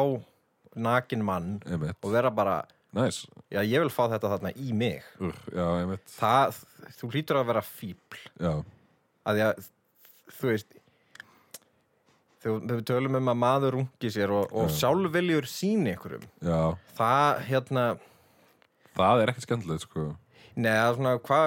[0.78, 2.61] nakin mann og vera bara
[2.94, 5.07] næs já ég vil fá þetta þarna í mig.
[5.18, 5.66] Uh, Já,
[6.18, 6.61] það,
[6.98, 8.53] þú hlýtur að vera fíbl já,
[9.30, 9.64] að að
[10.38, 10.76] þú veist
[12.41, 14.76] þegar við tölum um að maður rungi sér og, og Já.
[14.80, 16.61] sjálf viljur síni ykkurum já.
[16.99, 17.84] Það hérna
[19.01, 20.07] Það er ekki skemmtilegt, sko.
[20.61, 21.41] Neða svona hva,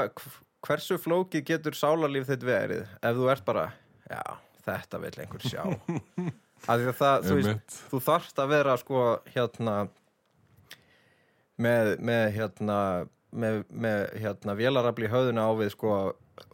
[0.63, 3.65] hversu flókið getur sálarlíf þitt verið ef þú ert bara
[4.09, 4.23] já
[4.63, 5.63] þetta vil einhver sjá.
[6.71, 8.99] Að að það þú veist þú þarft að vera sko
[9.33, 9.73] hérna
[11.59, 12.77] með, með hérna
[13.33, 15.95] með, með hérna vélarafli höfðuna á við sko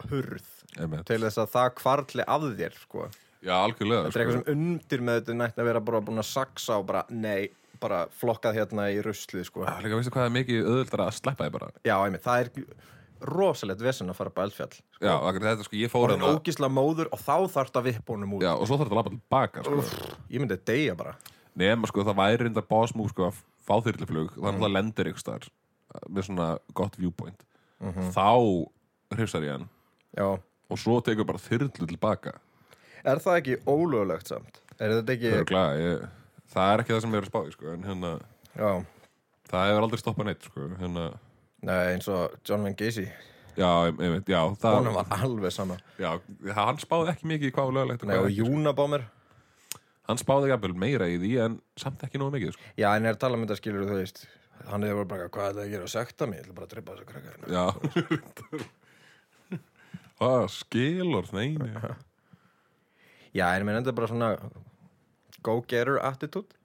[0.09, 0.47] hurð
[0.79, 1.05] Einmitt.
[1.05, 3.05] til þess að það kvartli af þér sko
[3.41, 6.27] Já, algjörlega, þetta er eitthvað sem undir með þetta nætt að vera bara búin að
[6.27, 9.63] saksa og bara nei, bara flokkað hérna í ruslið sko.
[9.63, 11.69] Já, líka veistu hvað er mikið auðvöldara að sleppa því bara?
[11.87, 12.49] Já, einmitt, það er
[13.29, 17.09] rosalegt vesen að fara bara eldfjall Já, akkur þetta sko, ég fór hérna ógísla móður
[17.15, 18.43] og þá þarf þetta vipp honum út.
[18.43, 19.79] Já, og svo þarf þetta að labba tilbaka, sko.
[19.79, 19.91] Úff,
[20.31, 21.15] ég myndi deyja bara.
[21.59, 24.39] Nema, sko, það væri reyndar básmúk, sko, að fá þyrluflug Mhm.
[24.43, 25.07] Þannig að það lendir
[33.03, 34.61] er það ekki ólöglegt samt?
[34.79, 36.05] er þetta ekki Örugglega, ég,
[36.49, 38.11] Það er ekki það sem ég er að spáði, sko En hérna,
[38.55, 38.69] já,
[39.51, 41.05] það hefur aldrei stoppað neitt, sko Hérna,
[41.67, 43.05] nei, eins og John Wayne Gacy.
[43.59, 45.75] Já, ég, ég veit, já það, honum var alveg sama.
[45.99, 46.11] Já,
[46.55, 48.49] hann spáði ekki mikið í hvað var löglegt nei, og ekki, sko.
[48.53, 49.07] Júnabómir
[50.09, 52.63] Hann spáði jafnvel meira í því en samt ekki nógu mikið, sko.
[52.79, 54.23] Já, en er tala um þetta skilur þú veist
[54.69, 56.73] hann er bara, hvað er það að gera að sekta mig ég ætla bara að
[56.73, 57.65] drepa þessu krakkar hérna." Já.
[60.51, 61.49] Skilur, nei,
[63.35, 64.31] já, en mér enda bara svona
[65.45, 66.55] go getter attitude.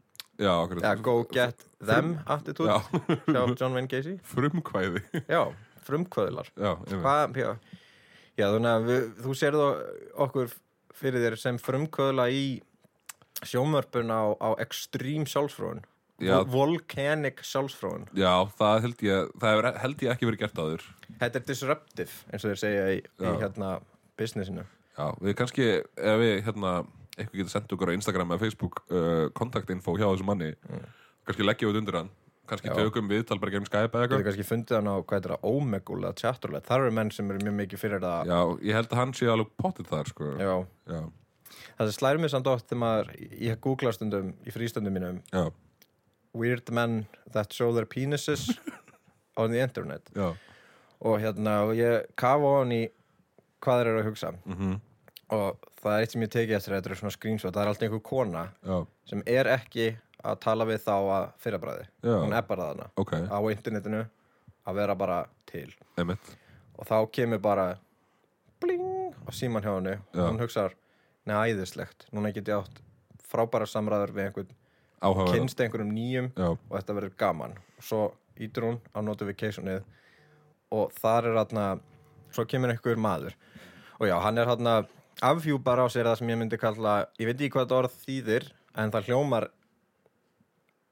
[0.41, 2.69] Já, okkur eða go get them attitude.
[2.69, 2.81] Já,
[3.29, 4.19] hjá John Wayne Gacy.
[4.27, 5.05] Frumkvæði.
[5.31, 5.43] Já,
[5.87, 6.51] frumkvöðlar.
[6.59, 7.51] Já, ég Hvað, já,
[8.41, 9.67] já að við, þú sérðu
[10.27, 10.55] okkur
[10.95, 12.45] fyrir þér sem frumkvöðla í
[13.45, 15.83] sjómörpun á, á extreme sjálfsfróun
[16.23, 16.39] Já.
[16.47, 20.87] volcanic sjálfsfróun Já, það held ég, það hefur held ég ekki verið gert áður.
[21.21, 23.71] Þetta er disruptive eins og þeir segja í, í hérna
[24.19, 26.75] businessinu Já, við kannski, ef við hérna
[27.15, 30.53] eitthvað getur sendt okkur á Instagram eða Facebook uh, kontaktinfo hjá þessu manni
[31.25, 32.13] kannski leggjum við þetta undir hann.
[32.45, 32.75] Kannski Já.
[32.77, 35.33] tökum við tal bara gegnum Skype eða Getur eitthvað kannski fundið hann á hvað er
[35.33, 38.77] það, Omegle eða Chatterlet þar eru menn sem eru mjög mikið fyrir það Já, ég
[38.77, 40.33] held að hann sé alveg potið þar, sko.
[40.37, 40.53] Já.
[40.93, 40.99] Já,
[41.79, 43.13] það sem slæri mig samt oft þegar maður
[43.49, 45.23] ég googla stundum í frístundum mínum.
[45.33, 45.47] Já,
[46.37, 48.51] weird men that show their penises
[49.41, 50.13] on the internet.
[50.13, 50.35] Já.
[51.05, 52.83] Og hérna og ég kafa ofan í
[53.65, 54.35] hvað þeir eru að hugsa.
[54.49, 54.75] Mm
[55.35, 57.87] og það er eitt sem ég tekið eftir þetta er svona screenshot, það er alltaf
[57.87, 58.77] einhver kona Já,
[59.09, 59.87] sem er ekki
[60.25, 62.15] að tala við þá að fyrrabræði, Já.
[62.23, 64.03] hún er bara þarna ok, á internetinu
[64.65, 65.69] að vera bara til.
[66.01, 66.35] Emitt
[66.75, 67.67] og þá kemur bara
[68.63, 69.95] bling á síman hjá henni.
[70.17, 70.75] Og hún hugsar,
[71.29, 72.09] neða æðislegt.
[72.11, 72.81] Núna get ég átt
[73.31, 74.53] frábæra samræður við einhvern
[75.05, 77.57] áhugaverð kynst einhverjum nýjum Já, og þetta verður gaman.
[77.79, 78.03] Svo
[78.41, 79.85] ítur hún á notificationið
[80.75, 81.85] og þar er hann
[82.35, 83.37] svo kemur einhver maður
[84.01, 84.69] og já, hann er hann
[85.23, 88.49] afhjúpar á sér það sem ég myndi kalla ég veit ekki hvað þetta orð þýðir
[88.83, 89.49] en það hljómar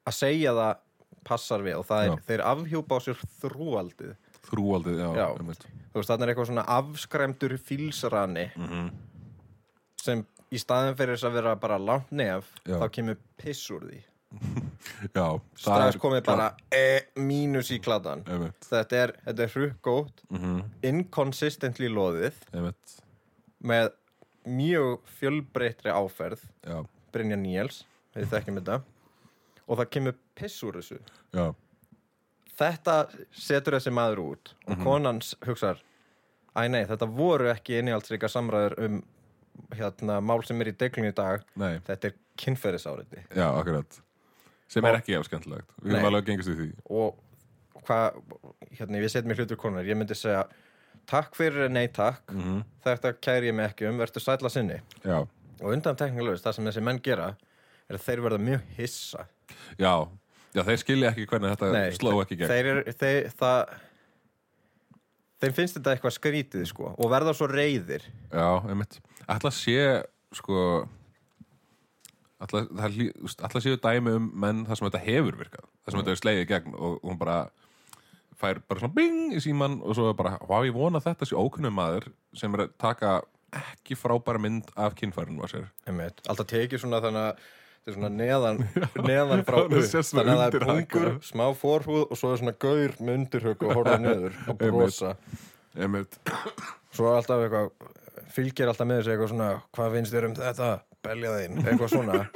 [0.06, 0.76] að segja það
[1.26, 2.22] passar við og það er, Já.
[2.28, 5.26] þeir afhjúpa á sér þrúaldið þrúaldið, já, Já.
[5.38, 8.88] þú veist, þarna er eitthvað svona afskremdur fílsrani Mhm.
[10.02, 12.74] sem í staðin fyrir þess að vera bara langt nef Já.
[12.78, 14.00] þá kemur piss úr því
[15.16, 15.26] Já,
[15.58, 18.22] strax komið bara e, mínus í kladdan
[18.66, 22.38] þetta er, þetta er hrukkótt mhm, inconsistently loðið.
[22.54, 22.96] Einmitt.
[23.62, 23.90] Með
[24.48, 26.42] mjög fjölbreytri áferð.
[26.66, 26.80] Já,
[27.14, 27.82] Brynja Níels,
[28.16, 28.80] við þekkjum þetta.
[29.68, 30.98] Og það kemur piss úr þessu.
[31.36, 31.46] Já,
[32.58, 32.96] þetta
[33.36, 35.80] setur þessi maður út og konan s- hugsar
[36.58, 39.02] æ nei, þetta voru ekki innihaldsríka samræður um
[39.76, 41.44] hérna, mál sem er í deglunni í dag.
[41.60, 44.00] Nei, þetta er kynferðisáriti já, akkurat
[44.72, 45.68] Sem er ekki ef skemmtilegt.
[45.82, 45.98] Við Nei.
[46.00, 46.68] erum alveg að gengast í því.
[46.88, 48.18] Og hvað,
[48.78, 50.46] hérna, ég set mér hlutur konar ég myndi segja,
[51.10, 52.62] takk fyrir nei takk, Mhm.
[52.86, 53.98] þetta kæri ég mig ekki um.
[53.98, 54.80] Verður sætla sinni.
[55.04, 55.18] Já,
[55.60, 57.36] og undan teknilegust, það sem þessi menn gera
[57.90, 59.26] er að þeir verða mjög hissa.
[59.78, 60.08] Já,
[60.54, 62.48] já, þeir skilja ekki hvernig þetta sló ekki gegn.
[62.48, 63.68] þeir, er- þeir, það
[65.42, 69.00] þeim finnst þetta eitthvað skrítið sko, og verða svo reyðir Já, einmitt.
[69.28, 70.88] Ætla sé, sko
[72.42, 72.96] Það
[73.46, 76.48] ætla séu dæmi um menn þar sem þetta hefur virkað þar sem þetta er slegið
[76.50, 77.36] gegn og, og hún bara
[78.42, 81.38] fær bara svona bing í síman og svo bara, hvað ég vona að þetta sé
[81.38, 83.16] ókunnum maður sem er að taka
[83.52, 86.22] ekki frábæra mynd af kynfærinu á sér Einmitt.
[86.26, 88.60] alltaf tekið svona þannig að þetta er svona neðan,
[89.10, 92.56] neðan frá Það upp þannig að það er pungur, smá forhúð og svo er svona
[92.64, 94.78] gaur með undirhug og horfa niður og Einmitt.
[94.78, 95.14] brosa
[95.76, 96.18] Einmitt.
[96.96, 97.92] svo er alltaf eitthvað
[98.32, 100.70] fylgir alltaf með þessu eitthvað svona hvað finnst þér um þetta,
[101.06, 102.20] belja þín eitthvað svona.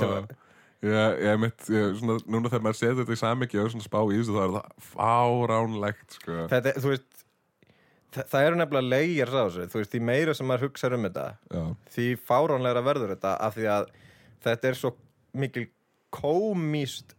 [0.00, 0.36] Er-
[0.80, 3.98] Já, ég mitt, ég, svona, núna þegar maður setur þetta í samiki og svona spá
[4.08, 6.36] í þessu þá er það fáránlegt, sko.
[6.48, 7.24] þetta, er- þú veist
[8.14, 11.04] það, það eru nefnilega leigir sá þessu þú veist, því meira sem maður hugsa um
[11.04, 11.64] þetta Já,
[11.96, 13.90] því fáránlegra verður þetta af því að
[14.46, 14.92] þetta er svo
[15.44, 15.66] mikil
[16.16, 17.12] komíst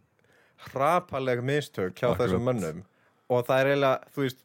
[0.72, 2.24] hrapaleg mistök hjá Akkurat.
[2.24, 2.82] þessum mönnum.
[3.30, 4.42] Og það er eiginlega, þú veist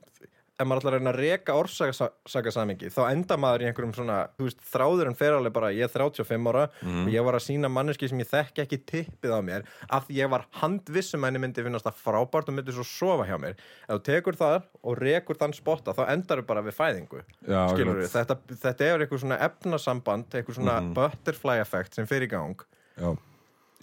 [0.58, 4.58] ef maður ætlar að reyna að reka orsakasamingi þá enda maður í einhverjum svona veist,
[4.72, 8.18] þráðurinn fer alveg bara, ég er 35 ára og ég var að sína manneski sem
[8.24, 11.86] ég þekki ekki tippið á mér, af því ég var handvissum að henni myndi finnast
[11.86, 13.53] það frábært og myndi svo sofa hjá mér,
[13.86, 18.01] ef þú tekur það og rekur þann spotta, þá endar bara við fæðingu já, skilur
[18.01, 18.16] akkurat.
[18.18, 20.93] þetta, þetta er eitthvað svona efnasamband eitthvað svona Mhm.
[20.97, 22.58] butterfly effect sem fyrir gang.
[22.97, 23.14] Já,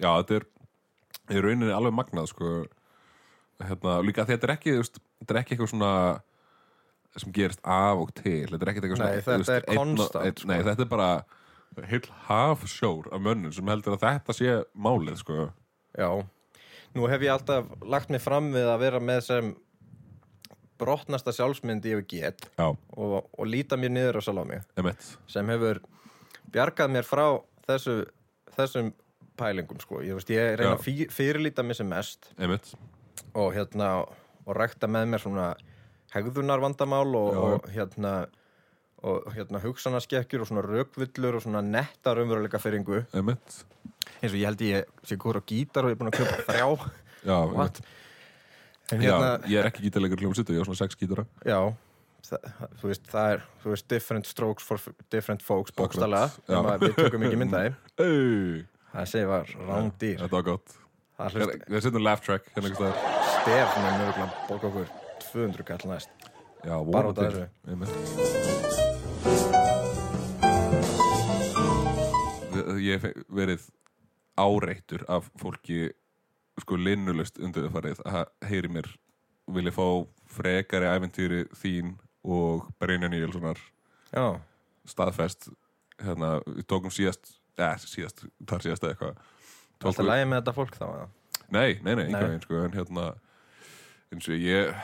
[0.03, 0.45] já þetta er
[1.31, 2.67] í rauninni alveg magnað sko.
[3.63, 5.91] Hérna, líka að þetta er ekki þetta er ekki eitthvað svona
[7.21, 8.49] sem gerist af og til.
[8.51, 10.51] Þetta er ekki eitthvað Nei, þetta er konstant, sko.
[10.51, 11.11] Nei, þetta er bara
[11.91, 15.49] heil hafsjór af mönnum sem heldur að þetta sé málið sko.
[15.99, 16.09] Já,
[16.95, 19.53] nú hef ég alltaf lagt mig fram við að vera með sem
[20.81, 24.23] brotnasta sjálfsmynd ég hef get Já, og, og líta mér niður á
[24.83, 25.81] emitt sem hefur
[26.55, 27.25] bjargað mér frá
[27.67, 28.01] þessu,
[28.57, 28.91] þessum
[29.39, 32.75] pælingum sko, ég, veist, ég reyna að fyrirlíta mig sem mest Emitt,
[33.35, 35.47] og hérna og rækta með mér svona
[36.15, 38.15] hegðunar vandamál og, og hérna
[39.05, 43.03] og hérna hugsanaskekkjur og svona rökvillur og svona netta raunveruleika fyrringu.
[43.13, 46.47] Eins og ég held ég sé góður á gítar og ég er búin að köpa
[46.49, 46.69] þrjá.
[47.29, 47.37] Já,
[48.93, 51.25] en Já, hérna, ég er ekki gítarleikur hljómsýttu, ég er svona sex gítara.
[51.49, 51.61] Já,
[52.29, 52.49] það,
[52.81, 56.27] þú veist, það er þú veist, different strokes for different folks bókstala,
[56.81, 57.73] við tökum ekki myndaði
[58.95, 60.19] það segi var rándýr.
[60.21, 60.77] Þetta var gott.
[61.15, 63.33] Það hlust Við setjum laugh track hérna einhvers staðar.
[63.41, 65.04] stef með mjög að bóka okkur
[65.35, 66.11] 200 kall næst
[66.65, 67.35] Já, Bara út af.
[67.69, 69.05] Einmitt.
[72.55, 73.65] Við- Ég hef verið
[74.41, 75.91] áreittur af fólki
[76.63, 78.89] sko linnulust undirfarið að heyri mér
[79.51, 79.87] vilja fá
[80.31, 83.59] frekari æventýri þín og Brynja Níelssonar
[84.87, 85.49] staðfest
[86.01, 90.55] hérna, við tókum síðast eða síðast, þar síðast eða eitthvað alltaf Tókum- lægi með þetta
[90.57, 91.09] fólk þá?
[91.51, 92.21] Nei, nei, nei, Nei.
[92.21, 93.07] einhvern veginn sko, en hérna
[94.15, 94.75] eins og ég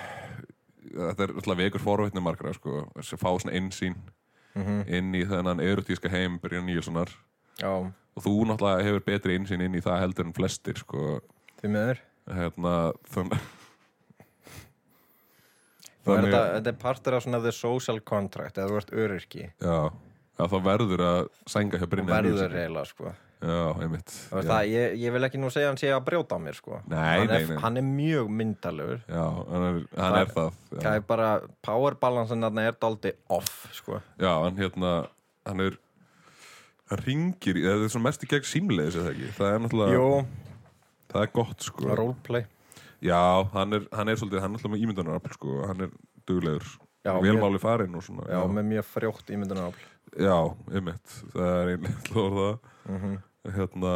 [0.91, 3.97] þetta er alltaf vekur forvétni margra sko, að fá svona einsýn
[4.57, 4.80] Mhm.
[4.91, 7.09] inn í þennan erotíska heim Brynja Níelssonar.
[7.61, 11.20] Já, og þú náttúrulega hefur betri einsýn inn í það heldur en flestir sko,
[11.62, 11.99] því miður.
[12.30, 13.41] Hérna þannig
[16.07, 19.45] Og er þetta, er partur af svona the social contract eða þú ert öryrki.
[19.61, 19.91] Já,
[20.41, 24.11] þá verður að sænga hjá Brynja verður Níelsson eiginlega sko Já, einmitt.
[24.30, 26.80] Það, ég, ég vil ekki nú segja hann sé að brjóta á mér sko.
[26.93, 27.61] Nei, hann, nei, er, nei.
[27.62, 30.91] hann er mjög myndalegur Já, hann er, hann Það- er það það já.
[30.93, 31.28] er bara
[31.64, 34.01] power balancein þarna er daldi off sko.
[34.20, 34.91] Já, hann hérna
[35.49, 35.78] hann er
[36.91, 39.97] hann ringir, í- það er svona mest í gegn símleiðis eða ekki, það er náttúrulega
[39.97, 40.26] Jú,
[41.14, 41.95] það er gott sko.
[42.03, 42.45] Roleplay.
[43.01, 43.22] Já,
[43.57, 45.97] hann er, hann er svolítið, hann er alltaf með ímyndunarafl sko, hann er
[46.28, 46.66] duglegur.
[47.01, 49.72] Já, velmáli farinn og svona Já, með mjög frjótt ímyndunar
[50.20, 50.36] já,
[50.68, 52.49] einmitt, það er einlega til að orða
[52.91, 53.14] mm.
[53.49, 53.95] Hérna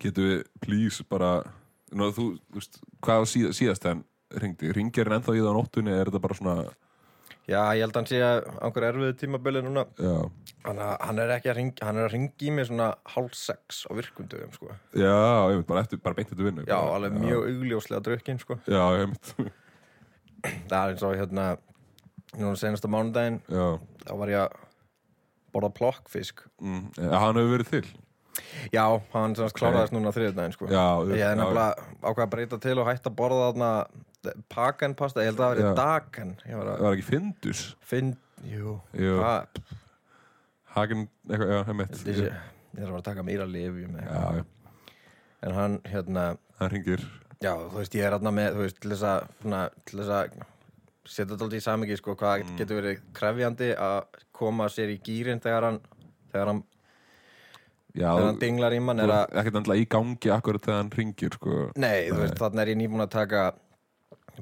[0.00, 1.32] getum við please bara
[1.90, 4.04] Nú, þú, þú veist, hvað síð, síðast en
[4.38, 6.52] ringdi, ringir hann ennþá í það á nóttunni er þetta bara svona,
[7.50, 10.12] Já, ég held að hann sé að einhver erfiðu tímabili núna já
[10.70, 13.80] að hann er ekki að ringi, hann er að ringi í mig svona hálf sex
[13.88, 14.68] á virkundum, sko.
[14.94, 15.10] já,
[15.48, 16.92] einmitt, bara, eftir, bara beint eftir vinnu Já, bara.
[17.00, 18.58] alveg mjög augljóslega drukkin, sko.
[18.70, 19.32] já, einmitt,
[20.70, 21.46] Það er eins og hérna,
[22.38, 23.66] núna senasta mánudaginn, já
[24.06, 24.54] þá var ég að
[25.56, 26.44] borða plokkfisk.
[26.62, 27.82] mm, ja, hann hefur verið til
[28.72, 28.84] Já,
[29.14, 30.68] hann sem sagt kláraðist núna á þriðudaginn, sko.
[30.70, 30.84] já,
[31.14, 33.70] Ég hef nefnilega ákvað að breyta til og hætta að borða þarna
[34.52, 36.34] pakan pasta, ég held að það var dagen.
[36.48, 38.10] Ég var að var ekki Findus finn,
[38.44, 39.14] jú, Jú.
[40.76, 42.34] Hagen, eitthvað, já, einmitt ég,
[42.78, 44.36] þarf að taka lifjum eða já, eitthvað.
[44.36, 44.44] já,
[45.40, 46.24] En hann, hérna,
[46.60, 47.00] hann ringir
[47.40, 50.10] Já, þú veist, ég er hérna með, þú veist, til þess að, svona, til þess
[50.12, 50.34] að
[51.10, 52.56] setja þetta aldrei í samingi, sko, hvað Mm.
[52.60, 55.80] getur verið krefjandi að koma sér í gýrin þegar hann,
[56.32, 56.60] þegar hann,
[57.94, 60.80] þegar hann dinglar í mann þú er að, ert ekkert endla í gangi akkurat þegar
[60.82, 61.58] hann ringir sko.
[61.76, 62.20] nei, þú Nei.
[62.22, 63.44] veist, þannig er ég nýbúin að taka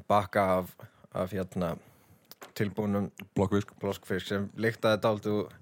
[0.09, 0.75] bakka af,
[1.17, 1.71] af hérna,
[2.59, 5.57] tilbúinum blokkvisk bloskfisk sem lyktaði dálítið og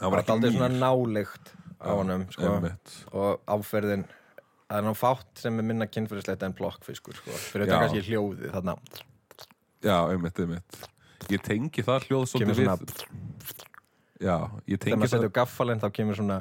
[0.00, 0.80] hann var dálítið svona nýr.
[0.84, 2.56] nálykt á honum, sko,
[3.16, 4.04] og áferðin,
[4.68, 8.50] það er ná fátt sem er minna kynfyrirslegt en blokkfiskur, sko, fyrir þetta kannski hljóðið,
[8.52, 8.74] þarna,
[9.80, 10.82] já, einmitt, einmitt.
[11.30, 12.70] Ég tengi það hljóð svolítið við
[14.20, 14.36] já,
[14.68, 16.38] ég þegar tengi maður það setur gaffalinn þá kemur svona,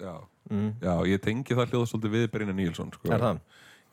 [0.00, 0.14] já,
[0.50, 3.12] mm, já, ég tengi það hljóð svolítið við Brynja Níelsson sko.
[3.12, 3.40] er það?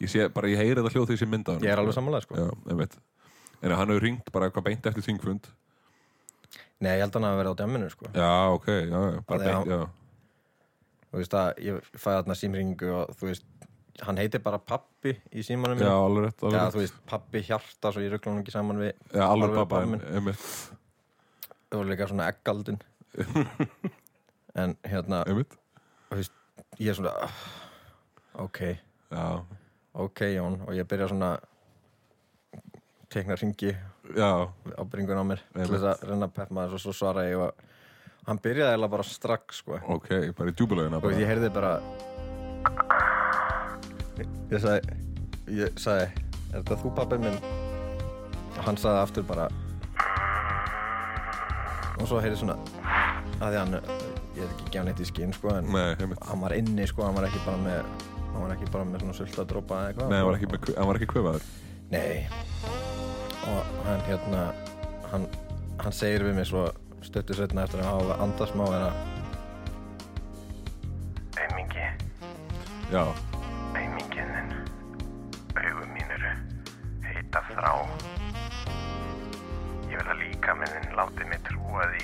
[0.02, 2.36] ég sé, bara ég heyri það hljóð ég sé mynda Ég er alveg samanlega, sko.
[2.38, 2.48] já,
[3.62, 5.48] en hann hefur ringt bara eitthvað beint eftir þingfund.
[6.80, 8.10] Nei, ég held að hann hafi verið á djamminu, sko.
[8.14, 9.88] já, ok, já, bara beint, já.
[11.08, 13.46] Þú veist að ég fæði þarna símringu og þú veist,
[14.06, 16.04] hann heitir bara pappi í símanum já, mínum.
[16.06, 18.82] alveg rétt, Já, alveg þú rétt veist, pappi hjarta svo ég ruggla hann ekki saman
[18.84, 19.80] við já, alveg alveg pappa,
[20.14, 20.44] einmitt.
[21.72, 22.78] Það var líka svona eggaldin
[24.62, 25.58] En hérna, einmitt,
[26.12, 26.34] veist,
[26.80, 27.38] ég er svona ah,
[28.44, 28.60] Ok,
[29.12, 29.28] já,
[29.94, 31.38] ok Jón Og ég byrja svona
[33.10, 33.76] tekna ringi
[34.16, 34.48] já.
[34.78, 37.54] á mér til þess að renna pepp maður og svo svara ég og
[38.28, 39.80] hann byrjaði eiginlega bara strax sko.
[39.96, 41.72] Ok, bara í djúbulegina og ég heyrði bara
[44.52, 44.98] ég, sagði
[45.62, 46.10] ég sagði,
[46.52, 47.40] er þetta þú pappi minn?
[48.58, 49.48] Og hann sagði aftur bara
[51.98, 52.60] og svo heyrði svona
[53.40, 53.80] að því hann,
[54.38, 56.22] ég er ekki gefn eitt í skinn sko en nei, einmitt.
[56.30, 57.82] hann var inni sko, hann var ekki bara með
[58.34, 60.10] hann var ekki bara með svona sultadrópa eða eitthvað.
[60.12, 61.48] Nei, hann var ekki, með, hann var ekki kvöfaður
[61.88, 62.28] Nei.
[63.48, 64.42] Og hann hérna
[65.12, 65.28] hann,
[65.80, 66.66] hann segir við mig svo
[67.08, 69.06] stöttu setna eftir að hafa andað smá er að
[71.38, 71.86] Eimingi,
[72.92, 73.04] Já,
[73.78, 74.54] eimingin þinn,
[75.62, 76.32] augum mín eru
[77.06, 77.72] heita þrá.
[79.88, 82.04] Ég vil að líka með þinn láti mig trúa því.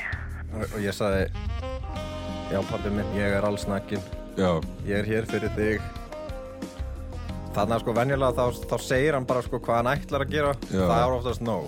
[0.53, 1.25] og, og ég sagði
[2.51, 4.01] já pabbi minn, ég er allsnakkin
[4.37, 4.49] já,
[4.87, 5.91] ég er hér fyrir þig.
[7.53, 10.55] Þarna sko venjulega þá, þá segir hann bara sko hvað hann ætlar að gera.
[10.71, 10.87] Já.
[10.87, 11.67] það er oftast nóg.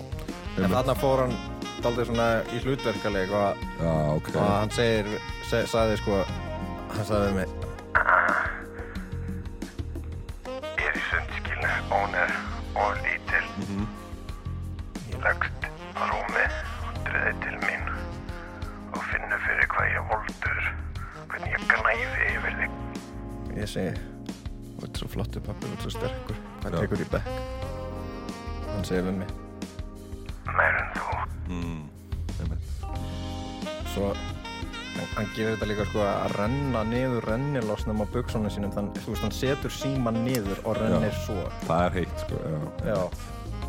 [0.56, 0.74] En Einmitt.
[0.74, 1.36] þarna fór hann
[1.84, 4.32] daldið svona í hlutverkaleik og, já, ok.
[4.34, 5.14] og hann segir
[5.46, 6.24] seg, sagði sko
[6.96, 7.65] hann sagði mig
[23.76, 24.14] ég segi
[24.76, 26.38] þú ert svo flottur pappi, þú ert svo sterkur.
[26.62, 26.80] Hvað Já.
[26.84, 27.28] tekur í bekk?
[28.72, 29.30] Hann segir við mig.
[30.56, 31.04] Meir en þú.
[31.50, 31.82] mm,
[33.94, 38.72] svo hann, hann gerir þetta líka sko að renna niður rennilásnum á buksunum sínum.
[38.76, 41.38] Þann, þú veist, hann setur síman niður og rennir svo.
[41.66, 42.58] Það er heitt, sko Já,
[42.92, 43.00] já,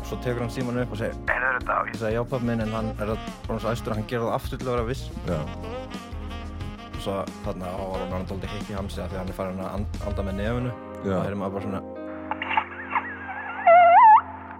[0.08, 1.80] svo tekur hann síman upp og segir Er þetta á?
[1.88, 4.24] ég sagði já pappi minn en hann er að bara svo æstur að hann gerir
[4.28, 5.04] það aftur til að vera viss.
[5.28, 5.67] Já, og
[7.04, 9.62] svo þarna á var hann dóldi heitt í hamsi af því að hann er farin
[9.64, 10.74] að and, anda með nefinu Já.
[10.98, 11.82] og það er maður bara svona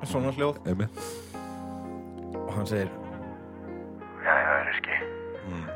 [0.09, 0.97] svona hljóð einmitt
[2.39, 2.91] og hann segir
[4.29, 4.97] Jæja, Riski,
[5.49, 5.67] mm,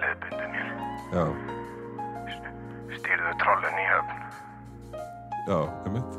[0.00, 0.66] leðbundu mér.
[1.12, 1.24] Já,
[2.96, 4.18] Stýrðu trollun í höfn.
[5.48, 6.12] já, einmitt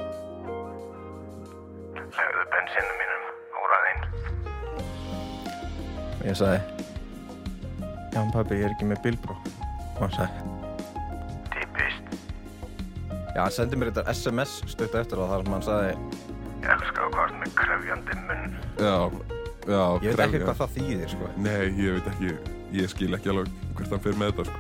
[2.14, 3.24] Legðu bensinu mínum
[3.64, 4.02] óraðinn.
[6.20, 6.60] og ég sagði
[8.14, 9.36] já pappi ég er ekki með bílbró
[10.04, 10.36] koncept.
[11.54, 12.04] Typist
[13.34, 15.94] Já, hann sendi mér þetta SMS stutta eftir það þar sem hann sagði
[16.64, 18.54] Ég elskar að hvort með krefjandi munn.
[18.80, 18.98] Já,
[19.68, 21.32] já Ég veit ekki hvað það þýðir, sko.
[21.44, 22.30] Nei, ég veit ekki,
[22.78, 24.60] ég skil ekki alveg hvert hann fyrir með þetta, sko.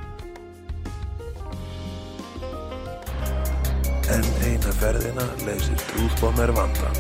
[4.13, 6.97] En eina ferðina leysir trúðbómer vandan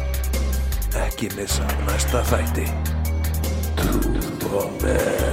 [1.03, 2.67] Ekki missa næsta þætti.
[3.81, 5.32] Trúðbómer